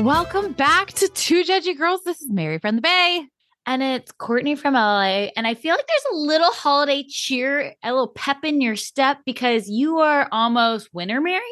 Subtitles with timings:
[0.00, 2.00] Welcome back to Two Judgy Girls.
[2.04, 3.26] This is Mary from the Bay.
[3.66, 5.28] And it's Courtney from LA.
[5.36, 9.18] And I feel like there's a little holiday cheer, a little pep in your step
[9.26, 11.42] because you are almost winter, Mary.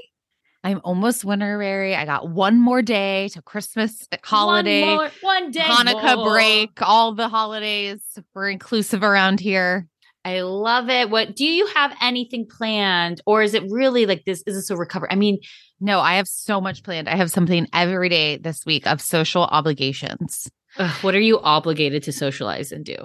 [0.64, 1.94] I'm almost winter, Mary.
[1.94, 5.60] I got one more day to Christmas uh, holiday, One, more, one day.
[5.60, 6.32] Hanukkah more.
[6.32, 8.00] break, all the holidays.
[8.34, 9.86] We're inclusive around here.
[10.28, 11.08] I love it.
[11.10, 13.20] What do you have anything planned?
[13.24, 14.42] Or is it really like this?
[14.46, 15.08] Is this a recovery?
[15.10, 15.38] I mean,
[15.80, 17.08] No, I have so much planned.
[17.08, 20.50] I have something every day this week of social obligations.
[20.78, 22.96] ugh, what are you obligated to socialize and do?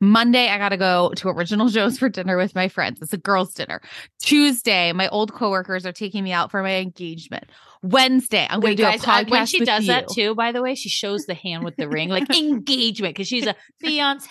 [0.00, 3.00] Monday, I got to go to Original Joe's for dinner with my friends.
[3.00, 3.80] It's a girls' dinner.
[4.20, 7.44] Tuesday, my old coworkers are taking me out for my engagement.
[7.82, 10.50] Wednesday, I'm going to do guys, a I- podcast when she does that too, by
[10.52, 14.28] the way, she shows the hand with the ring, like engagement, because she's a fiance.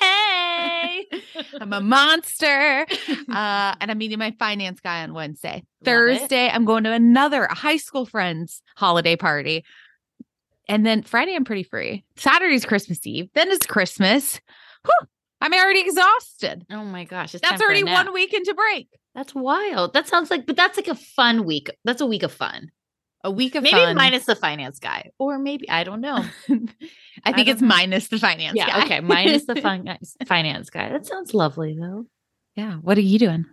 [1.61, 2.85] I'm a monster.
[3.33, 5.63] Uh, and I'm meeting my finance guy on Wednesday.
[5.83, 9.63] Thursday, I'm going to another high school friend's holiday party.
[10.67, 12.03] And then Friday, I'm pretty free.
[12.15, 13.29] Saturday's Christmas Eve.
[13.33, 14.39] Then it's Christmas.
[14.85, 15.07] Whew,
[15.41, 16.65] I'm already exhausted.
[16.71, 18.89] oh my gosh, it's That's already one week into break.
[19.15, 19.93] That's wild.
[19.93, 21.69] That sounds like, but that's like a fun week.
[21.85, 22.69] That's a week of fun.
[23.23, 23.95] A week of maybe fun.
[23.95, 26.17] minus the finance guy, or maybe I don't know.
[26.49, 27.67] I think don't it's know.
[27.67, 28.85] minus the finance yeah, guy.
[28.85, 29.87] okay, minus the fun
[30.27, 30.89] finance guy.
[30.89, 32.05] That sounds lovely though.
[32.55, 32.73] yeah.
[32.75, 33.45] What are you doing?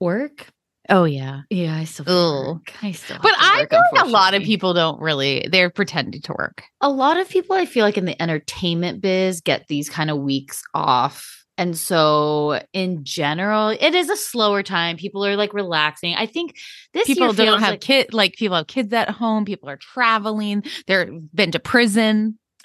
[0.00, 0.48] Work.
[0.88, 1.42] Oh yeah.
[1.50, 2.72] Yeah, I still work.
[2.82, 3.18] I still.
[3.22, 6.62] But I feel like a lot of people don't really they're pretending to work.
[6.80, 10.18] a lot of people I feel like in the entertainment biz get these kind of
[10.18, 11.39] weeks off.
[11.60, 14.96] And so in general, it is a slower time.
[14.96, 16.14] People are like relaxing.
[16.14, 16.56] I think
[16.94, 20.64] this people don't have like, kid like people have kids at home, people are traveling,
[20.86, 22.38] they're been to prison.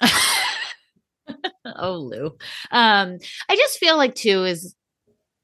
[1.76, 2.28] oh Lou.
[2.70, 3.18] Um,
[3.50, 4.74] I just feel like too is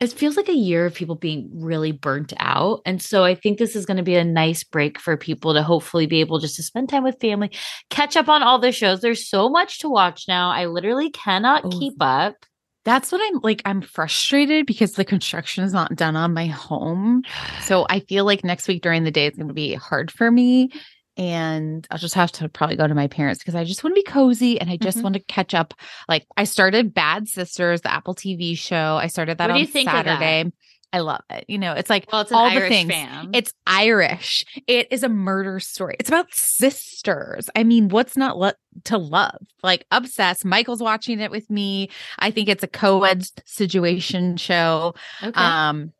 [0.00, 2.80] it feels like a year of people being really burnt out.
[2.86, 5.62] And so I think this is going to be a nice break for people to
[5.62, 7.50] hopefully be able just to spend time with family,
[7.90, 9.02] catch up on all the shows.
[9.02, 10.50] There's so much to watch now.
[10.50, 11.68] I literally cannot Oh.
[11.68, 12.46] keep up.
[12.84, 13.62] That's what I'm like.
[13.64, 17.22] I'm frustrated because the construction is not done on my home.
[17.62, 20.30] So I feel like next week during the day it's going to be hard for
[20.30, 20.70] me.
[21.16, 24.00] And I'll just have to probably go to my parents because I just want to
[24.00, 25.02] be cozy and I just Mhm.
[25.02, 25.74] want to catch up.
[26.08, 28.96] Like I started Bad Sisters, the Apple TV show.
[29.00, 30.18] I started that What on you think of that?
[30.18, 30.50] Saturday.
[30.92, 31.44] I love it.
[31.48, 32.90] You know, it's like Well, it's all Irish the things.
[32.90, 33.30] fan.
[33.32, 34.44] It's Irish.
[34.66, 35.96] It is a murder story.
[35.98, 37.48] It's about sisters.
[37.56, 38.52] I mean, what's not lo-
[38.84, 39.38] to love?
[39.62, 40.44] Like obsessed.
[40.44, 41.88] Michael's watching it with me.
[42.18, 44.94] I think it's a co-ed situation show.
[45.22, 45.32] okay.
[45.40, 45.92] Um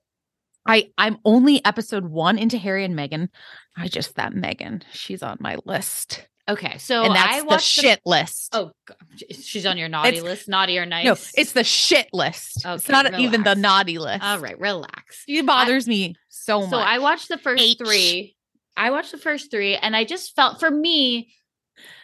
[0.66, 3.28] I I'm only episode 1 into Harry and Meghan.
[3.76, 4.82] I just that Meghan.
[4.92, 6.28] She's on my list.
[6.48, 6.78] Okay.
[6.78, 8.48] So and that's I the watched shit list.
[8.52, 8.96] Oh, God.
[9.40, 10.48] she's on your naughty It's- list.
[10.48, 11.04] Naughty or nice?
[11.04, 12.64] no, it's the shit list.
[12.64, 14.22] Okay, it's not even the naughty list.
[14.22, 14.58] all right.
[14.58, 15.24] Relax.
[15.28, 16.70] It bothers me so much.
[16.70, 17.78] So I watched the first H.
[17.78, 18.36] three.
[18.76, 21.32] I watched the first three, and I just felt for me,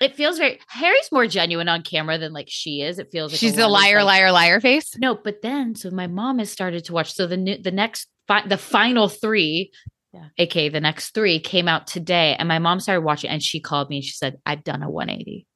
[0.00, 2.98] It feels very Harry's more genuine on camera than like she is.
[2.98, 4.96] It feels like She's lot a liar, like- liar, liar face.
[4.98, 7.12] No, but then so my mom has started to watch.
[7.14, 9.70] So the new the next fi- the final three,
[10.18, 10.28] Yeah.
[10.44, 13.88] aka the next three, came out today, and my mom started watching, and she called
[13.90, 15.46] me and she said, "I've done a 180."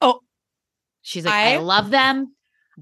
[0.00, 0.20] Oh.
[1.02, 2.32] she's like, I, I- love them.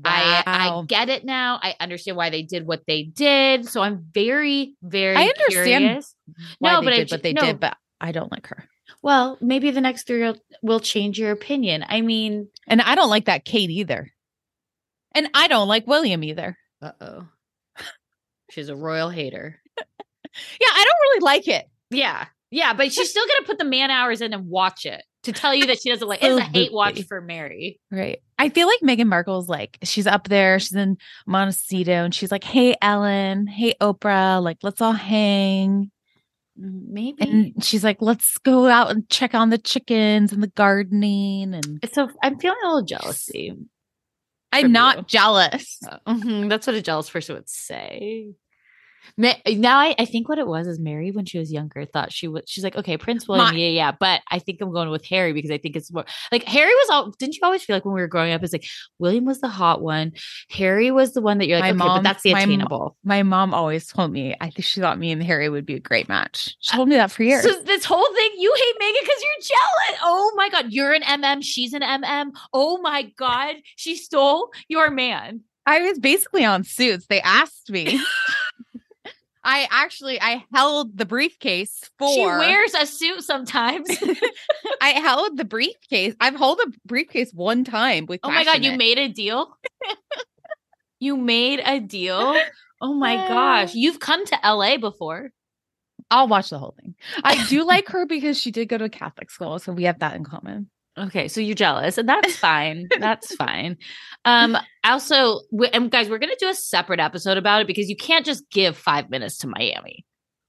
[0.04, 1.60] I I get it now.
[1.62, 3.68] I understand why they did what they did.
[3.68, 6.14] So I'm very very I understand curious.
[6.60, 7.42] no, but did ju- what they no.
[7.42, 8.64] did, but I don't like her.
[9.02, 11.84] Well, maybe the next three will, will change your opinion.
[11.88, 14.10] I mean, And I don't like that Kate either.
[15.14, 16.56] And I don't like William either.
[16.82, 17.28] uh oh,
[18.50, 19.60] she's a royal hater.
[20.60, 21.68] Yeah, I don't really like it.
[21.90, 22.26] Yeah.
[22.50, 25.54] Yeah, but she's still gonna put the man hours in and watch it to tell
[25.54, 27.80] you that she doesn't like it's a hate watch for Mary.
[27.90, 28.22] Right.
[28.38, 32.44] I feel like Meghan Markle's like, she's up there, she's in Montecito, and she's like,
[32.44, 35.90] hey, Ellen, hey, Oprah, like, let's all hang.
[36.56, 41.54] Maybe And she's like, let's go out and check on the chickens and the gardening.
[41.54, 43.56] And so I'm feeling a little jealousy.
[44.52, 45.04] I'm not you.
[45.08, 45.80] jealous.
[46.06, 48.34] Mhm, That's what a jealous person would say.
[49.16, 52.28] Now I, I think what it was is Mary when she was younger thought she
[52.28, 55.04] was she's like okay Prince William My- yeah yeah but I think I'm going with
[55.06, 57.84] Harry because I think it's more like Harry was all didn't you always feel like
[57.84, 58.66] when we were growing up it's like
[58.98, 60.12] William was the hot one
[60.50, 62.96] Harry was the one that you're like My okay but mom- that's the my attainable
[63.04, 65.80] My mom always told me, I think she thought me and Harry would be a
[65.80, 66.56] great match.
[66.60, 67.42] She told me that for years.
[67.42, 70.00] So this whole thing, you hate Meghan because you're jealous.
[70.02, 72.30] Oh my god, you're an MM, she's an MM.
[72.52, 75.42] Oh my god, she stole your man.
[75.66, 77.06] I was basically on suits.
[77.06, 78.00] They asked me.
[79.44, 83.88] I actually I held the briefcase for She wears a suit sometimes.
[84.80, 86.14] I held the briefcase.
[86.18, 88.78] I've held a briefcase one time with oh my god, you passionate.
[88.78, 89.56] made a deal.
[90.98, 92.34] you made a deal.
[92.80, 95.30] Oh my gosh, you've come to LA before.
[96.10, 96.94] I'll watch the whole thing.
[97.22, 99.98] I do like her because she did go to a Catholic school, so we have
[99.98, 100.70] that in common.
[100.96, 102.88] Okay, so you're jealous, and that's fine.
[103.00, 103.76] that's fine.
[104.24, 107.96] Um, also, we, and guys, we're gonna do a separate episode about it because you
[107.96, 110.04] can't just give five minutes to Miami.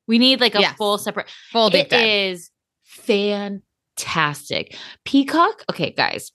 [0.07, 0.75] We need like a Yes.
[0.77, 1.27] full separate.
[1.51, 2.05] Full deep dive.
[2.07, 2.51] is
[2.83, 4.75] fantastic.
[5.03, 5.63] Peacock.
[5.69, 6.31] Okay, guys,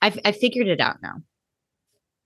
[0.00, 1.14] I've I figured it out now.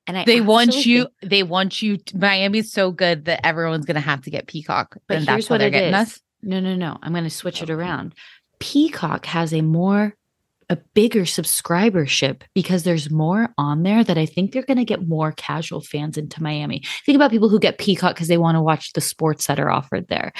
[0.08, 1.04] And I They want you.
[1.20, 1.96] think- They want you.
[1.98, 4.96] To, Miami's so good that everyone's gonna have to get Peacock.
[5.08, 6.08] But and here's that's what what they're it getting is.
[6.14, 6.20] us.
[6.42, 6.96] No, no, no.
[7.02, 8.14] I'm going to switch it around.
[8.60, 10.14] Peacock has a more
[10.68, 15.06] a bigger subscribership because there's more on there that I think they're going to get
[15.06, 16.82] more casual fans into Miami.
[17.04, 19.70] Think about people who get Peacock because they want to watch the sports that are
[19.70, 20.32] offered there.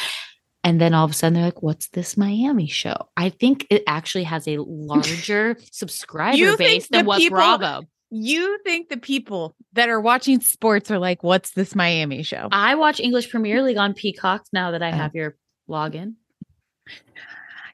[0.65, 2.97] And then all of a sudden they're like, what's this Miami show?
[3.17, 7.83] I think it actually has a larger subscriber base than what people- Bravo.
[8.11, 12.77] You think the people that are watching sports are like, "What's this Miami show?" I
[12.77, 14.95] watch English Premier League on Peacock now that I Oh.
[14.97, 15.37] have your
[15.69, 16.15] login.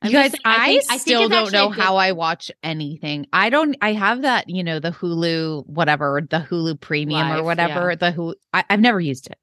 [0.02, 3.26] You I'm guys, saying, I, think- think still don't know how I watch anything.
[3.32, 3.76] I don't.
[3.81, 7.94] I have that, you know, the Hulu, whatever, the Hulu Premium Live, or whatever.
[7.96, 8.34] The Hulu.
[8.52, 9.38] I, I've never used it.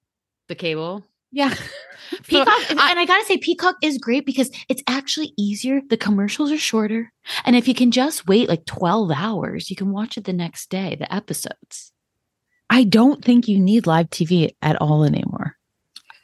[0.48, 1.06] the cable.
[1.32, 1.54] Yeah,
[2.28, 5.80] Peacock, So, I- and I gotta say, Peacock is great because it's actually easier.
[5.88, 7.14] The commercials are shorter,
[7.46, 10.70] and if you can just wait like twelve hours, you can watch it the next
[10.72, 10.96] day.
[10.96, 11.94] The episodes.
[12.70, 15.56] I don't think you need live TV at all anymore.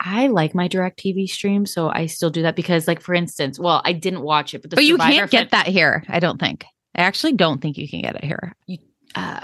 [0.07, 3.81] I like my DirecTV stream, so I still do that because, like, for instance, well,
[3.83, 6.03] I didn't watch it, but the but you can't get fin- that here.
[6.07, 6.63] I don't think.
[6.95, 8.55] I actually don't think you can get it here.
[9.15, 9.41] Uh,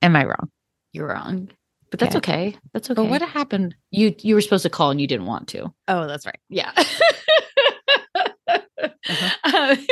[0.00, 0.50] Am I wrong?
[0.94, 1.48] you're wrong,
[1.90, 2.48] but that's Okay.
[2.48, 2.58] okay.
[2.72, 3.00] That's okay.
[3.02, 3.74] But what happened?
[3.90, 5.72] you you were supposed to call and you didn't want to.
[5.88, 6.40] Oh, that's right.
[6.48, 6.72] Yeah.
[9.44, 9.76] Uh-huh.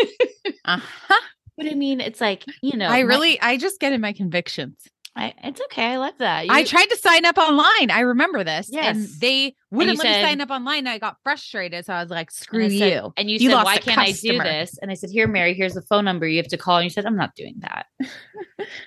[0.65, 1.21] Uh-huh.
[1.57, 4.13] But I mean, it's like you know, I my- really, I just get in my
[4.13, 4.77] convictions.
[5.17, 5.87] I, it's okay.
[5.87, 6.47] I love that.
[6.49, 7.91] I tried to sign up online.
[7.91, 8.69] I remember this.
[8.69, 9.19] And Yes.
[9.19, 10.87] they wouldn't you let me sign up online.
[10.87, 11.85] I got frustrated.
[11.85, 13.13] So I was like, And screw said- you.
[13.17, 14.79] And you, You said, why can't I do this?
[14.81, 16.77] And I said, here, Mary, here's the phone number you have to call.
[16.79, 17.87] And you said, I'm not doing that.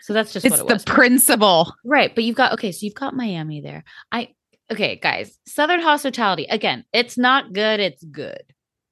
[0.02, 0.86] so that's just It's what it the was.
[0.86, 1.74] principle.
[1.84, 2.14] right.
[2.16, 3.84] But you've got, okay, so you've got Miami there.
[4.12, 4.30] I,
[4.72, 6.46] okay, guys, Southern hospitality.
[6.50, 7.80] Again, it's not good.
[7.82, 8.42] It's good.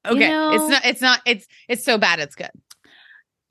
[0.05, 0.29] You Okay.
[0.29, 2.19] know- it's not, it's not, it's, it's so bad.
[2.19, 2.51] It's good.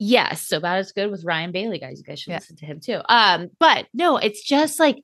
[0.03, 0.47] Yes.
[0.47, 1.99] So bad it's good with Ryan Bailey, guys.
[1.99, 2.37] You guys should Yeah.
[2.37, 3.01] listen to him too.
[3.07, 4.97] Um, but no, it's just like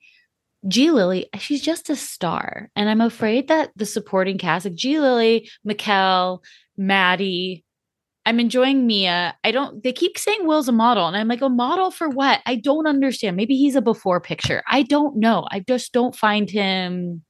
[0.67, 2.71] G Lily, she's just a star.
[2.75, 6.41] And I'm afraid that the supporting cast, like G Lily, Mikel,
[6.77, 7.63] Maddie,
[8.25, 9.35] I'm enjoying Mia.
[9.43, 11.05] I don't, they keep saying Will's a model.
[11.07, 12.41] And I'm like, a model for what?
[12.47, 13.37] I don't understand.
[13.37, 14.63] Maybe he's a before picture.
[14.67, 15.47] I don't know.
[15.51, 17.21] I just don't find him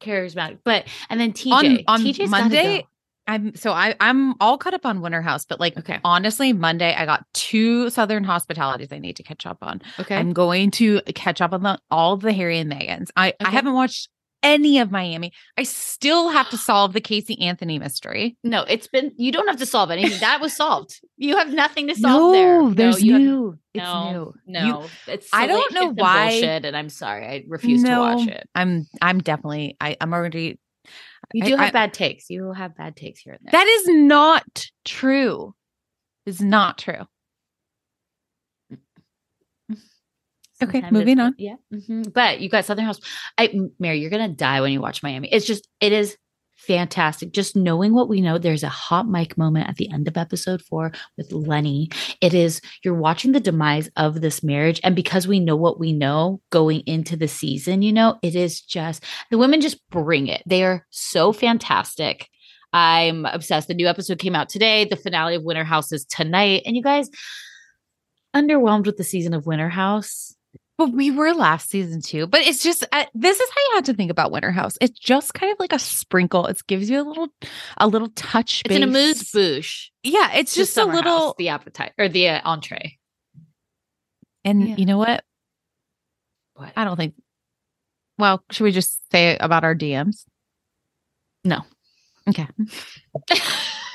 [0.00, 0.60] charismatic.
[0.64, 1.84] But, and then TJ.
[1.88, 2.86] on TJ's gotta Monday, go.
[3.28, 5.98] I'm so I I'm all caught up on Winter House, but like Okay.
[6.04, 9.82] honestly, Monday I got two Southern hospitalities I need to catch up on.
[9.98, 10.14] Okay.
[10.16, 13.08] I'm going to catch up on the, all the Harry and Meghans.
[13.16, 14.08] I I haven't watched
[14.42, 15.32] any of Miami.
[15.58, 18.36] I still have to solve the Casey Anthony mystery.
[18.44, 20.20] No, it's been you don't have to solve anything.
[20.20, 21.00] That was solved.
[21.16, 22.62] You have nothing to solve there.
[22.62, 23.58] No, there's have- new.
[23.74, 24.34] It's no, new.
[24.46, 24.82] no.
[24.82, 27.26] You- it's I don't know and why- bullshit, and I'm sorry.
[27.26, 28.48] I refuse to watch it.
[28.54, 30.60] I'm I'm definitely I, I'm already
[31.32, 32.30] You I- do have I- bad takes.
[32.30, 33.52] You have bad takes here and there.
[33.52, 35.54] that is not true.
[36.24, 37.04] Is not true.
[40.62, 41.34] Okay, moving on.
[41.36, 42.10] Yeah, mhm.
[42.14, 42.98] but you got Southern House.
[43.36, 45.28] I, Mary, you're gonna die when you watch Miami.
[45.28, 46.16] It's just, it is
[46.66, 47.32] fantastic.
[47.32, 48.38] Just knowing what we know.
[48.38, 51.88] There's a hot mic moment at the end of episode four with Lenny.
[52.20, 55.92] It is you're watching the demise of this marriage, and because we know what we
[55.92, 60.42] know going into the season, you know, it is just the women just bring it.
[60.46, 62.28] They are so fantastic.
[62.72, 63.68] I'm obsessed.
[63.68, 64.84] The new episode came out today.
[64.84, 67.08] The finale of Winter House is tonight, and you guys
[68.34, 70.35] underwhelmed with the season of Winter House.
[70.78, 72.26] But we were last season too.
[72.26, 74.76] But it's just uh, this is how you have to think about Winter House.
[74.80, 76.46] It's just kind of like a sprinkle.
[76.46, 77.28] It gives you a little
[77.78, 78.62] a little touch.
[78.64, 78.88] It's an base.
[78.88, 79.90] amuse bouche.
[80.02, 81.34] Yeah, it's to just a Summer House, little.
[81.38, 82.98] the appetite or the uh, entree.
[84.44, 84.76] and yeah.
[84.76, 85.24] you know what?
[86.54, 86.72] What?
[86.76, 87.14] I don't think.
[88.18, 90.24] Well, should we just say about our DMs?
[91.44, 91.62] No.
[92.28, 92.46] Okay.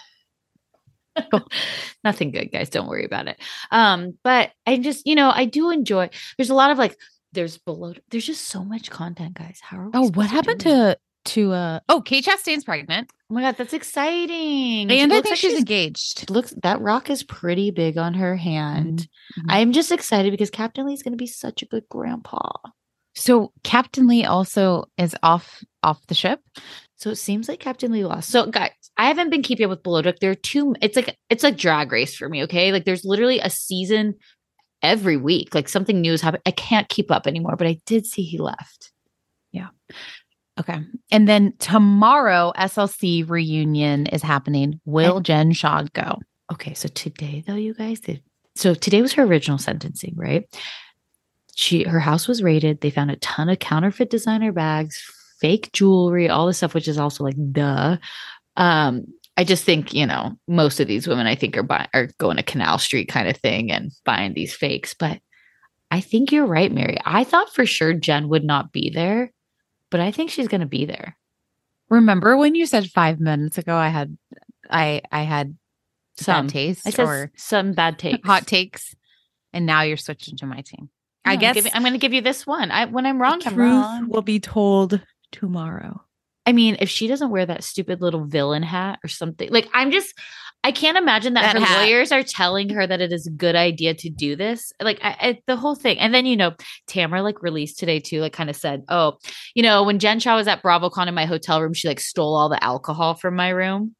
[2.03, 2.69] Nothing good, guys.
[2.69, 3.39] Don't worry about it.
[3.71, 6.09] Um, but I just, you know, I do enjoy.
[6.37, 6.97] There's a lot of like,
[7.33, 7.93] there's below.
[8.09, 9.59] There's just so much content, guys.
[9.61, 9.91] How are we?
[9.93, 11.79] Oh, what do happened to to uh?
[11.87, 14.91] Oh, Kate Chastain's pregnant, Oh my god, that's exciting.
[14.91, 16.29] and I think like she's engaged.
[16.29, 19.07] Looks that rock is pretty big on her hand.
[19.39, 19.45] Mhm.
[19.47, 22.49] I'm just excited because Captain Lee's going to be such a good grandpa.
[23.15, 26.41] So Captain Lee also is off off the ship.
[27.01, 28.29] So it seems like Captain Lee lost.
[28.29, 30.19] So guys, I haven't been keeping up with Below Deck.
[30.19, 30.75] There are two.
[30.83, 32.43] It's like it's like drag race for me.
[32.43, 34.13] Okay, like there's literally a season
[34.83, 35.55] every week.
[35.55, 36.43] Like something new is happening.
[36.45, 37.55] I can't keep up anymore.
[37.55, 38.91] But I did see he left.
[39.51, 39.69] Yeah.
[40.59, 40.77] Okay.
[41.09, 44.79] And then tomorrow, SLC reunion is happening.
[44.85, 46.19] Will Jen Shah go?
[46.53, 48.21] Okay, so today though, you guys did.
[48.53, 50.45] So today was her original sentencing, right?
[51.55, 52.81] She her house was raided.
[52.81, 55.03] They found a ton of counterfeit designer bags,
[55.41, 57.97] fake jewelry, all this stuff, which is also like duh.
[58.57, 59.05] Um,
[59.37, 62.37] I just think you know most of these women I think are buying are going
[62.37, 64.93] to Canal Street kind of thing and buying these fakes.
[64.93, 65.19] But
[65.89, 66.97] I think you're right, Mary.
[67.05, 69.31] I thought for sure Jen would not be there,
[69.89, 71.17] but I think she's going to be there.
[71.89, 74.17] Remember when you said five minutes ago I had
[74.69, 75.57] I I had
[76.17, 78.25] Some bad taste I or some bad takes.
[78.25, 78.95] hot takes,
[79.53, 80.89] and now you're switching to my team.
[81.25, 82.71] I No, guess I'm going to give you this one.
[82.71, 84.09] I when I'm wrong, the I'm truth wrong.
[84.09, 86.01] will be told tomorrow.
[86.45, 89.91] I mean, if she doesn't wear that stupid little villain hat or something, like I'm
[89.91, 90.13] just,
[90.63, 91.81] I can't imagine that, That her hat.
[91.83, 94.73] lawyers are telling her that it is a good idea to do this.
[94.81, 95.99] Like I, I, the whole thing.
[95.99, 96.53] And then, you know,
[96.87, 99.17] Tamara like released today too, like kind of said, oh,
[99.53, 102.35] you know, when Jen Shah was at BravoCon in my hotel room, she like stole
[102.35, 103.95] all the alcohol from my room.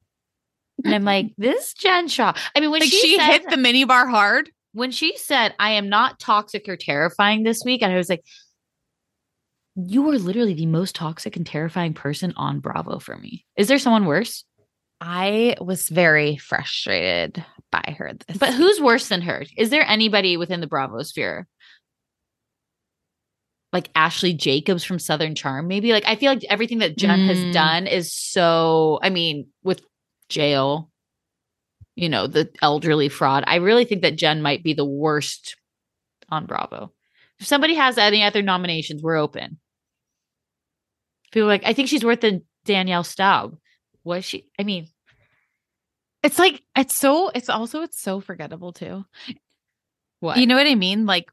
[0.84, 2.34] And I'm like, this Jen Shah.
[2.56, 4.50] I mean, when Like she, she, said, hit the minibar hard.
[4.74, 8.24] when she said, I am not toxic or terrifying this week, and I was like,
[9.88, 13.46] you are literally the most toxic and terrifying person on Bravo for me.
[13.56, 14.44] Is there someone worse?
[15.00, 18.12] I was very frustrated by her.
[18.28, 19.44] This But who's worse than her?
[19.58, 21.48] Is there anybody within the Bravo sphere?
[23.74, 25.92] Like Ashley Jacobs from Southern Charm, maybe?
[25.92, 27.28] Like, I feel like everything that Jen Mm.
[27.28, 29.82] has done is so, I mean, with
[30.30, 30.92] jail,
[31.96, 33.44] you know, the elderly fraud.
[33.48, 35.56] I really think that Jen might be the worst
[36.30, 36.92] on Bravo.
[37.40, 39.60] If somebody has any other nominations, we're open.
[41.32, 43.58] People are like, I think she's worth than Danielle Staub.
[44.04, 44.46] Was she?
[44.60, 44.88] I mean,
[46.24, 47.30] It's like it's so.
[47.30, 49.06] It's also it's so forgettable too.
[50.20, 50.38] what?
[50.38, 51.06] You know what I mean?
[51.06, 51.30] Like,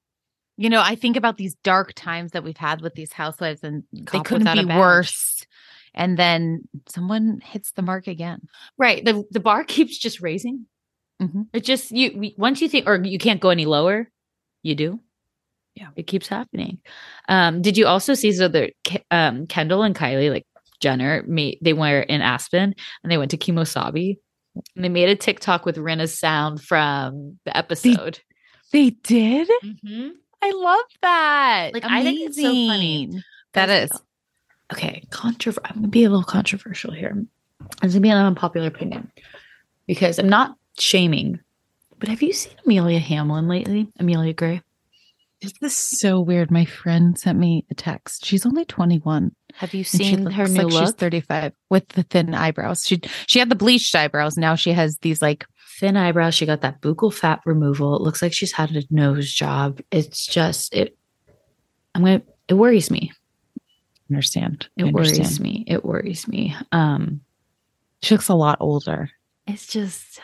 [0.56, 3.84] you know, I think about these dark times that we've had with these housewives, and
[3.92, 5.46] they couldn't be worse.
[5.94, 8.42] And then someone hits the mark again.
[8.76, 9.04] Right.
[9.04, 10.66] The the bar keeps just raising.
[11.20, 11.48] Mhm.
[11.52, 14.10] It just you we- once you think or you can't go any lower,
[14.62, 15.00] you do.
[15.78, 15.88] Yeah.
[15.96, 16.78] It keeps happening.
[17.28, 18.72] Um, did you also see so the
[19.10, 20.46] um Kendall and Kylie, like
[20.80, 24.16] Jenner, made they were in Aspen and they went to Kemo Sabe
[24.74, 28.18] and they made a TikTok with Rinna's sound from the episode.
[28.72, 29.48] They did.
[29.64, 30.10] Mhm.
[30.42, 31.70] I love that.
[31.74, 33.04] Like, I think it's so funny.
[33.04, 33.22] Amazing.
[33.54, 33.90] That is.
[34.72, 35.62] okay, controversial.
[35.64, 37.24] I'm gonna be a little controversial here.
[37.82, 39.10] It's gonna be an unpopular opinion
[39.86, 41.40] because I'm not shaming,
[41.98, 43.88] but have you seen Amelia Hamlin lately?
[43.98, 44.60] Amelia Gray.
[45.40, 46.50] Is this is so weird.
[46.50, 48.24] My friend sent me a text.
[48.24, 49.30] She's only 21.
[49.54, 52.84] Have you seen her new like She's 35 with the thin eyebrows.
[52.84, 54.36] She she had the bleached eyebrows.
[54.36, 55.46] Now she has these like
[55.78, 56.34] Thin eyebrows.
[56.34, 57.94] She got that buccal fat removal.
[57.94, 59.80] It looks like she's had a nose job.
[59.92, 60.98] It's just it.
[61.94, 62.22] I'm gonna.
[62.48, 63.12] It worries me.
[64.10, 64.68] understand.
[64.76, 65.62] It worries me.
[65.68, 66.56] It worries me.
[66.72, 67.20] Um,
[68.02, 69.10] She looks a lot older.
[69.46, 70.20] it's just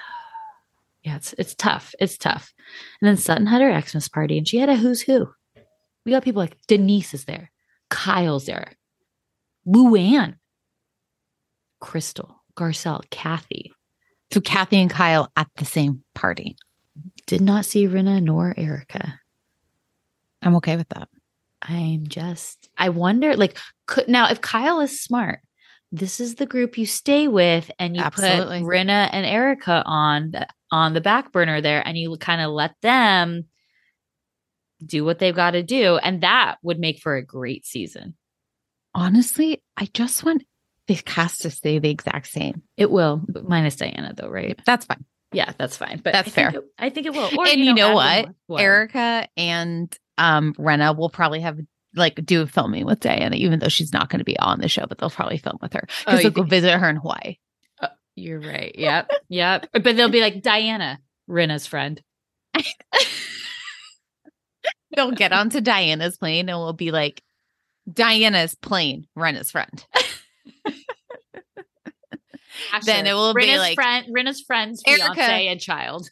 [1.04, 1.94] yeah, it's it's tough.
[2.00, 2.52] It's tough.
[3.00, 5.28] And then Sutton had her Xmas party and she had a who's who.
[6.04, 7.50] We got people like Denise is there,
[7.90, 8.73] Kyle's there,
[9.66, 10.37] Luann,
[11.80, 13.73] Crystal, Garcelle, Kathy.
[14.32, 16.56] So Kathy and Kyle at the same party.
[17.26, 19.20] Did not see Rinna nor Erika.
[20.42, 21.08] I'm okay with that.
[21.62, 25.40] I'm just I wonder like could now if Kyle is smart,
[25.94, 28.60] this is the group you stay with and you Absolutely.
[28.60, 32.50] put Rinna and Erika on the on the back burner there and you kind of
[32.50, 33.44] let them
[34.84, 38.16] do what they've got to do and that would make for a great season.
[38.92, 40.42] Honestly, I just want
[40.88, 42.62] the cast to stay the exact same.
[42.76, 44.60] It will, minus Diana though, right?
[44.66, 45.04] That's fine.
[45.32, 46.00] Yeah, that's fine.
[46.02, 46.48] But That's I fair.
[46.50, 47.30] it- I think it will.
[47.38, 48.28] Or, and you know, what?
[48.60, 51.58] Erika and um Rinna will probably have
[51.94, 54.86] like do filming with Diana, even though she's not going to be on the show,
[54.86, 57.36] but they'll probably film with her Oh, because you they'll go visit her in Hawaii.
[57.80, 58.74] Uh, you're right.
[58.76, 59.10] Yep.
[59.28, 59.66] Yep.
[59.72, 60.98] But they'll be like Diana,
[61.28, 62.02] Rinna's friend.
[64.96, 67.20] They'll get onto Diana's plane and we'll be like,
[67.92, 69.84] Diana's plane, Rinna's friend.
[72.84, 75.14] Then it will be like- friend, Rinna's friend's Erika.
[75.14, 76.08] fiance and child.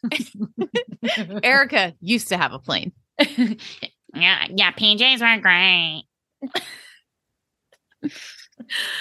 [1.44, 2.92] Erika used to have a plane.
[4.14, 6.04] yeah, yeah, PJs were great.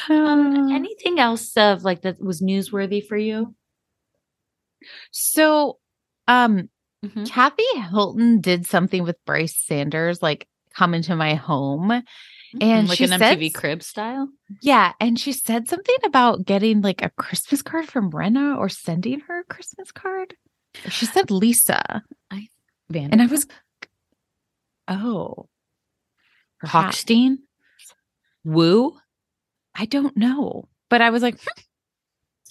[0.10, 3.56] Uh, Um, anything else of like that was newsworthy for you?
[5.12, 5.78] so
[6.28, 6.70] um
[7.06, 7.28] Mhm.
[7.28, 12.04] Kathy Hilton did something with Bryce Sanders, like come into my home.
[12.62, 14.30] And like she an MTV said- crib style.
[14.62, 14.94] Yeah.
[15.00, 19.40] And she said something about getting like a Christmas card from Rinna or sending her
[19.40, 20.36] a Christmas card.
[20.90, 22.04] She said Lisa.
[22.92, 23.48] Van And I was,
[24.88, 25.48] oh,
[26.60, 27.04] perhaps.
[27.04, 27.38] Hochstein,
[28.44, 28.98] Woo.
[29.76, 30.68] I don't know.
[30.90, 31.62] But I was like, hmm,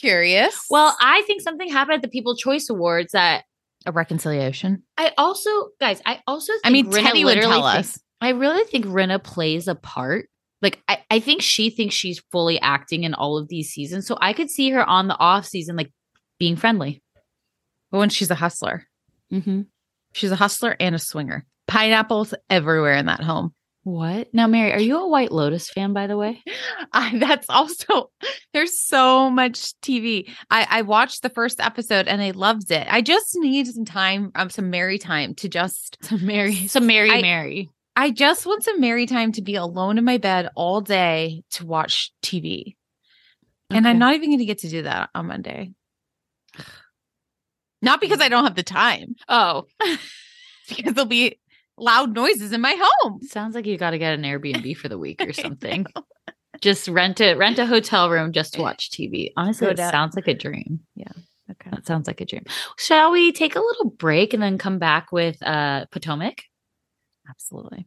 [0.01, 0.59] curious.
[0.71, 3.45] Well, I think something happened at the People Choice Awards that
[3.87, 4.83] a reconciliation.
[4.97, 8.01] I also, guys, I also think I mean, Rinna Teddy would tell thinks- us.
[8.23, 10.29] I really think Rinna plays a part.
[10.61, 14.07] Like, I, I think she thinks she's fully acting in all of these seasons.
[14.07, 15.91] So I could see her on the off season, like
[16.39, 17.03] being friendly.
[17.91, 18.85] But when she's a hustler,
[19.33, 19.63] Mm-hmm.
[20.13, 21.47] she's a hustler and a swinger.
[21.71, 23.55] Pineapples everywhere in that home.
[23.85, 24.29] What?
[24.35, 26.43] Now, Mary, are you a White Lotus fan, by the way?
[26.93, 28.11] I, that's also
[28.53, 30.29] there's so much TV.
[30.51, 32.87] I, I watched the first episode and I loved it.
[32.91, 37.11] I just need some time, um, some Mary time to just Some Mary, some Mary,
[37.11, 37.71] I- Mary.
[37.97, 41.67] I just want some Mary time to be alone in my bed all day to
[41.67, 42.77] watch TV.
[43.69, 45.73] And I'm not even going to get to do that on Monday.
[47.83, 49.65] Not because I don't have the time, Oh,
[50.69, 51.40] because there'll be
[51.81, 53.21] loud noises in my home.
[53.23, 55.87] sounds like you got to get an Airbnb for the week or something.
[56.61, 59.33] just rent it, rent a hotel room just to watch TV.
[59.37, 60.81] Honestly, Go it down- sounds like a dream.
[60.95, 61.09] Yeah.
[61.51, 61.71] Okay.
[61.71, 62.45] That sounds like a dream.
[62.79, 66.43] Shall we take a little break and then come back with uh Potomac?
[67.29, 67.87] Absolutely.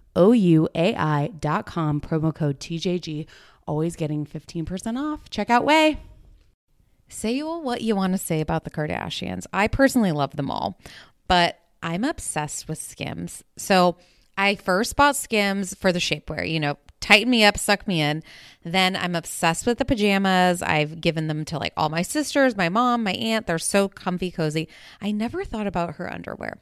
[0.15, 3.27] O-U-A-I.com, promo code TJG,
[3.67, 5.29] always getting 15% off.
[5.29, 5.97] Check out Ouai.
[7.07, 9.45] Say all what you want to say about the Kardashians.
[9.51, 10.79] I personally love them all,
[11.27, 13.43] but I'm obsessed with Skims.
[13.57, 13.97] So
[14.37, 18.23] I first bought Skims for the shapewear, you know, tighten me up, suck me in.
[18.63, 20.61] Then I'm obsessed with the pajamas.
[20.61, 23.47] I've given them to like all my sisters, my mom, my aunt.
[23.47, 24.69] They're so comfy, cozy.
[25.01, 26.61] I never thought about her underwear.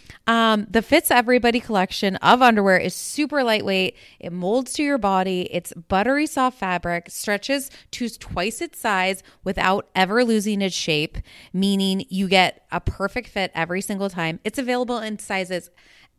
[0.27, 3.97] Um, the Fits Everybody collection of underwear is super lightweight.
[4.19, 5.47] It molds to your body.
[5.51, 11.17] It's buttery soft fabric, stretches to twice its size without ever losing its shape,
[11.53, 14.39] meaning you get a perfect fit every single time.
[14.43, 15.69] It's available in sizes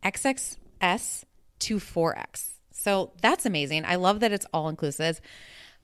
[0.03, 1.23] XXS
[1.59, 2.49] to 4X.
[2.71, 3.85] So that's amazing.
[3.85, 5.21] I love that it's all inclusive.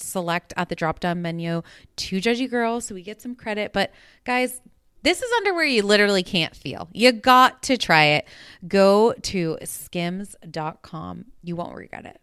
[0.00, 1.62] select at the drop down menu
[1.96, 3.72] to Judgy Girl so we get some credit.
[3.72, 3.92] But
[4.24, 4.60] guys,
[5.02, 6.88] this is underwear you literally can't feel.
[6.92, 8.28] You got to try it.
[8.66, 11.26] Go to skims.com.
[11.42, 12.20] You won't regret it.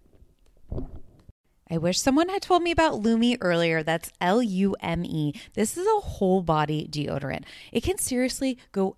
[1.69, 3.81] I wish someone had told me about Lume earlier.
[3.81, 5.33] That's L U M E.
[5.53, 7.43] This is a whole body deodorant.
[7.71, 8.97] It can seriously go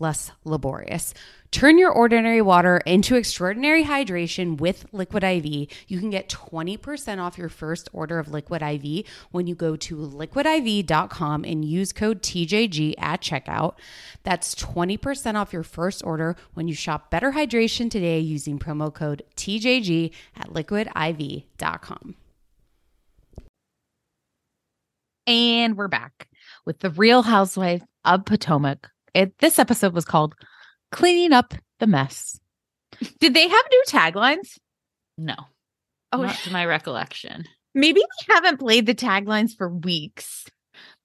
[0.00, 1.14] less laborious.
[1.50, 5.44] Turn your ordinary water into extraordinary hydration with Liquid IV.
[5.88, 9.96] You can get 20% off your first order of Liquid IV when you go to
[9.96, 13.74] liquidiv.com and use code TJG at checkout.
[14.22, 19.24] That's 20% off your first order when you shop Better Hydration today using promo code
[19.36, 22.14] TJG at liquidiv.com.
[25.26, 26.28] And we're back
[26.64, 28.90] with the Real Housewife of Potomac.
[29.14, 30.34] It, this episode was called
[30.92, 32.38] Cleaning Up the Mess.
[33.20, 34.58] Did they have new taglines?
[35.16, 35.34] No.
[36.12, 37.44] Oh, not to my recollection.
[37.74, 40.46] maybe they haven't played the taglines for weeks.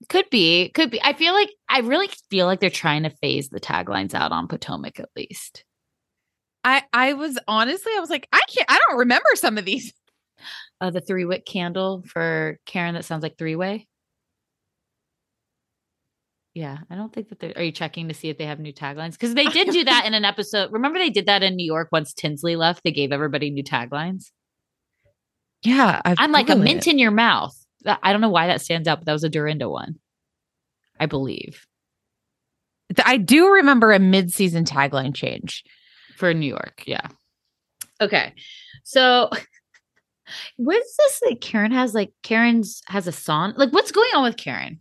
[0.09, 1.01] Could be, could be.
[1.03, 4.47] I feel like I really feel like they're trying to phase the taglines out on
[4.47, 5.63] Potomac at least.
[6.63, 9.93] I I was honestly I was like I can't I don't remember some of these.
[10.81, 13.87] Uh, the three wick candle for Karen that sounds like three way.
[16.55, 17.53] Yeah, I don't think that they're.
[17.55, 19.11] Are you checking to see if they have new taglines?
[19.11, 20.71] Because they did do that in an episode.
[20.71, 22.83] Remember, they did that in New York once Tinsley left.
[22.83, 24.31] They gave everybody new taglines.
[25.63, 27.55] Yeah, i I'm like a mint in your mouth.
[27.85, 29.99] I don't know why that stands out, but that was a Dorinda one,
[30.99, 31.67] I believe,
[33.03, 35.63] I do remember a mid-season tagline change.
[36.15, 36.83] for New York.
[36.85, 37.07] Yeah.
[37.99, 38.33] Okay,
[38.83, 39.29] so
[40.57, 41.21] what's this?
[41.25, 43.53] Like Karen has like Karen's has a song.
[43.57, 44.79] Like, what's going on with Karen?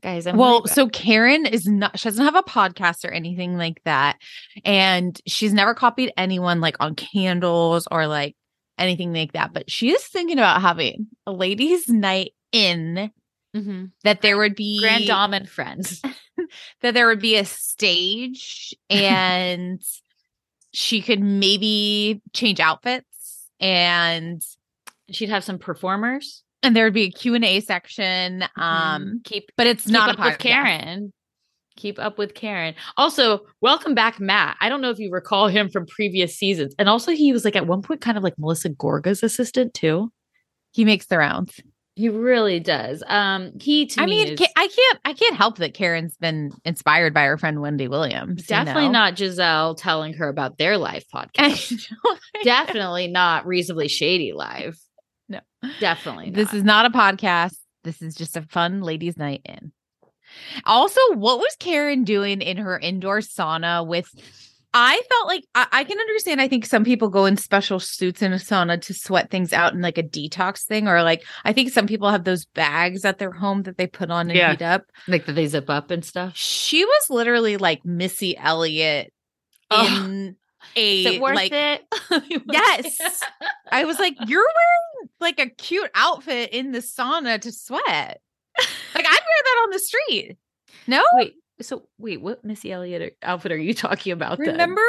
[0.00, 3.82] Guys, I'm well, so Karen is not, she doesn't have a podcast or anything like
[3.84, 4.16] that.
[4.64, 8.36] And she's never copied anyone like on candles or like
[8.78, 9.52] anything like that.
[9.52, 13.10] But she is thinking about having a ladies' night in
[13.56, 13.90] Mhm.
[14.04, 16.00] that there would be Grande Dame and friends.
[16.82, 19.80] that there would be a stage and
[20.72, 24.42] she could maybe change outfits and
[25.10, 26.44] She'd have some performers.
[26.62, 30.22] And there would be a Q&A section um keep but it's keep not up a
[30.22, 30.38] with podcast.
[30.38, 31.12] Karen.
[31.76, 32.74] Keep up with Karen.
[32.96, 34.56] Also, welcome back, Matt.
[34.60, 36.74] I don't know if you recall him from previous seasons.
[36.76, 40.10] And also, he was like at one point kind of like Melissa Gorga's assistant too.
[40.72, 41.60] He makes the rounds.
[41.94, 43.02] He really does.
[43.06, 46.52] Um, he to I me mean, is I can't I can't help that Karen's been
[46.64, 48.40] inspired by her friend Wendy Williams.
[48.42, 48.92] you definitely know?
[48.92, 51.86] not Gizelle telling her about their live podcast.
[52.42, 54.78] definitely not reasonably shady live.
[55.28, 55.40] No.
[55.80, 56.30] Definitely.
[56.30, 57.56] This is not a podcast.
[57.84, 59.72] This is just a fun ladies' night in.
[60.64, 64.08] Also, what was Karen doing in her indoor sauna with?
[64.74, 66.40] I felt like I, I can understand.
[66.42, 69.72] I think some people go in special suits in a sauna to sweat things out
[69.72, 73.16] in like a detox thing, or like I think some people have those bags at
[73.18, 74.50] their home that they put on and Yeah.
[74.50, 74.84] heat up.
[75.08, 76.36] like that they zip up and stuff.
[76.36, 79.10] She was literally like Missy Elliott
[79.70, 80.04] Oh.
[80.04, 80.36] in
[80.76, 81.84] a Is it worth like it?
[82.50, 83.22] Yes.
[83.70, 88.20] I was like, you're wearing like a cute outfit in the sauna to sweat.
[88.94, 90.36] Like I'd wear that on the street.
[90.86, 94.38] No, Wait, so wait, what Missy Elliott outfit are you talking about?
[94.38, 94.48] then?
[94.48, 94.80] remember?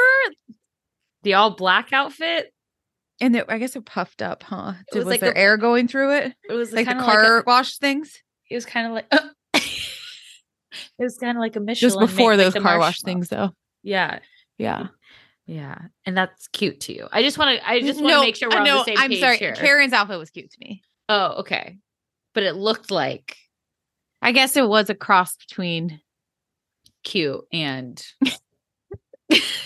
[1.22, 2.52] the all black outfit?
[3.20, 4.72] And it, I guess it puffed up, huh?
[4.92, 6.34] It was was like there a- air going through it?
[6.48, 8.18] It was Like the car a- wash things?
[8.50, 9.06] it was kind of like
[9.54, 9.62] it
[10.98, 11.90] was kind of like a Michelin.
[11.90, 13.50] Just before like those the car wash things, though.
[13.82, 14.20] Yeah,
[14.58, 14.88] Yeah.
[15.50, 17.08] Yeah, and that's cute to you.
[17.10, 17.68] I just want to.
[17.68, 19.36] I just want to No, make sure we're I on the same I'm page sorry.
[19.36, 19.52] here.
[19.54, 20.80] Karen's outfit was cute to me.
[21.08, 21.76] oh, okay,
[22.34, 23.36] but it looked like
[24.22, 26.00] I guess it was a cross between
[27.02, 28.00] cute and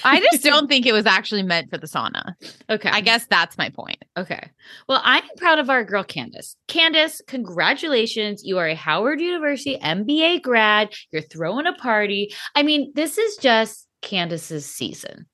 [0.04, 2.32] I just don't think it was actually meant for the sauna.
[2.70, 2.88] Okay.
[2.90, 4.02] I guess that's my point.
[4.16, 4.50] Okay.
[4.88, 6.54] Well, I'm proud of our girl, Candiace.
[6.68, 8.42] Candiace, congratulations.
[8.44, 10.94] You are a Howard University MBA grad.
[11.12, 12.32] You're throwing a party.
[12.54, 15.26] I mean, this is just Candiace's season.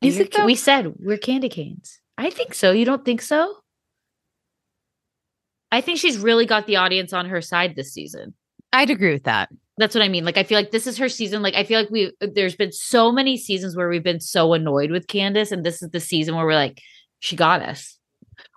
[0.00, 0.44] Is it though?
[0.44, 2.00] We said we're candy canes.
[2.16, 2.72] I think so.
[2.72, 3.56] You don't think so?
[5.70, 8.34] I think she's really got the audience on her side this season.
[8.72, 9.50] I'd agree with that.
[9.76, 10.24] That's what I mean.
[10.24, 11.42] Like I feel like this is her season.
[11.42, 14.90] Like I feel like we there's been so many seasons where we've been so annoyed
[14.90, 16.80] with Candiace, and this is the season where we're like,
[17.20, 17.98] she got us.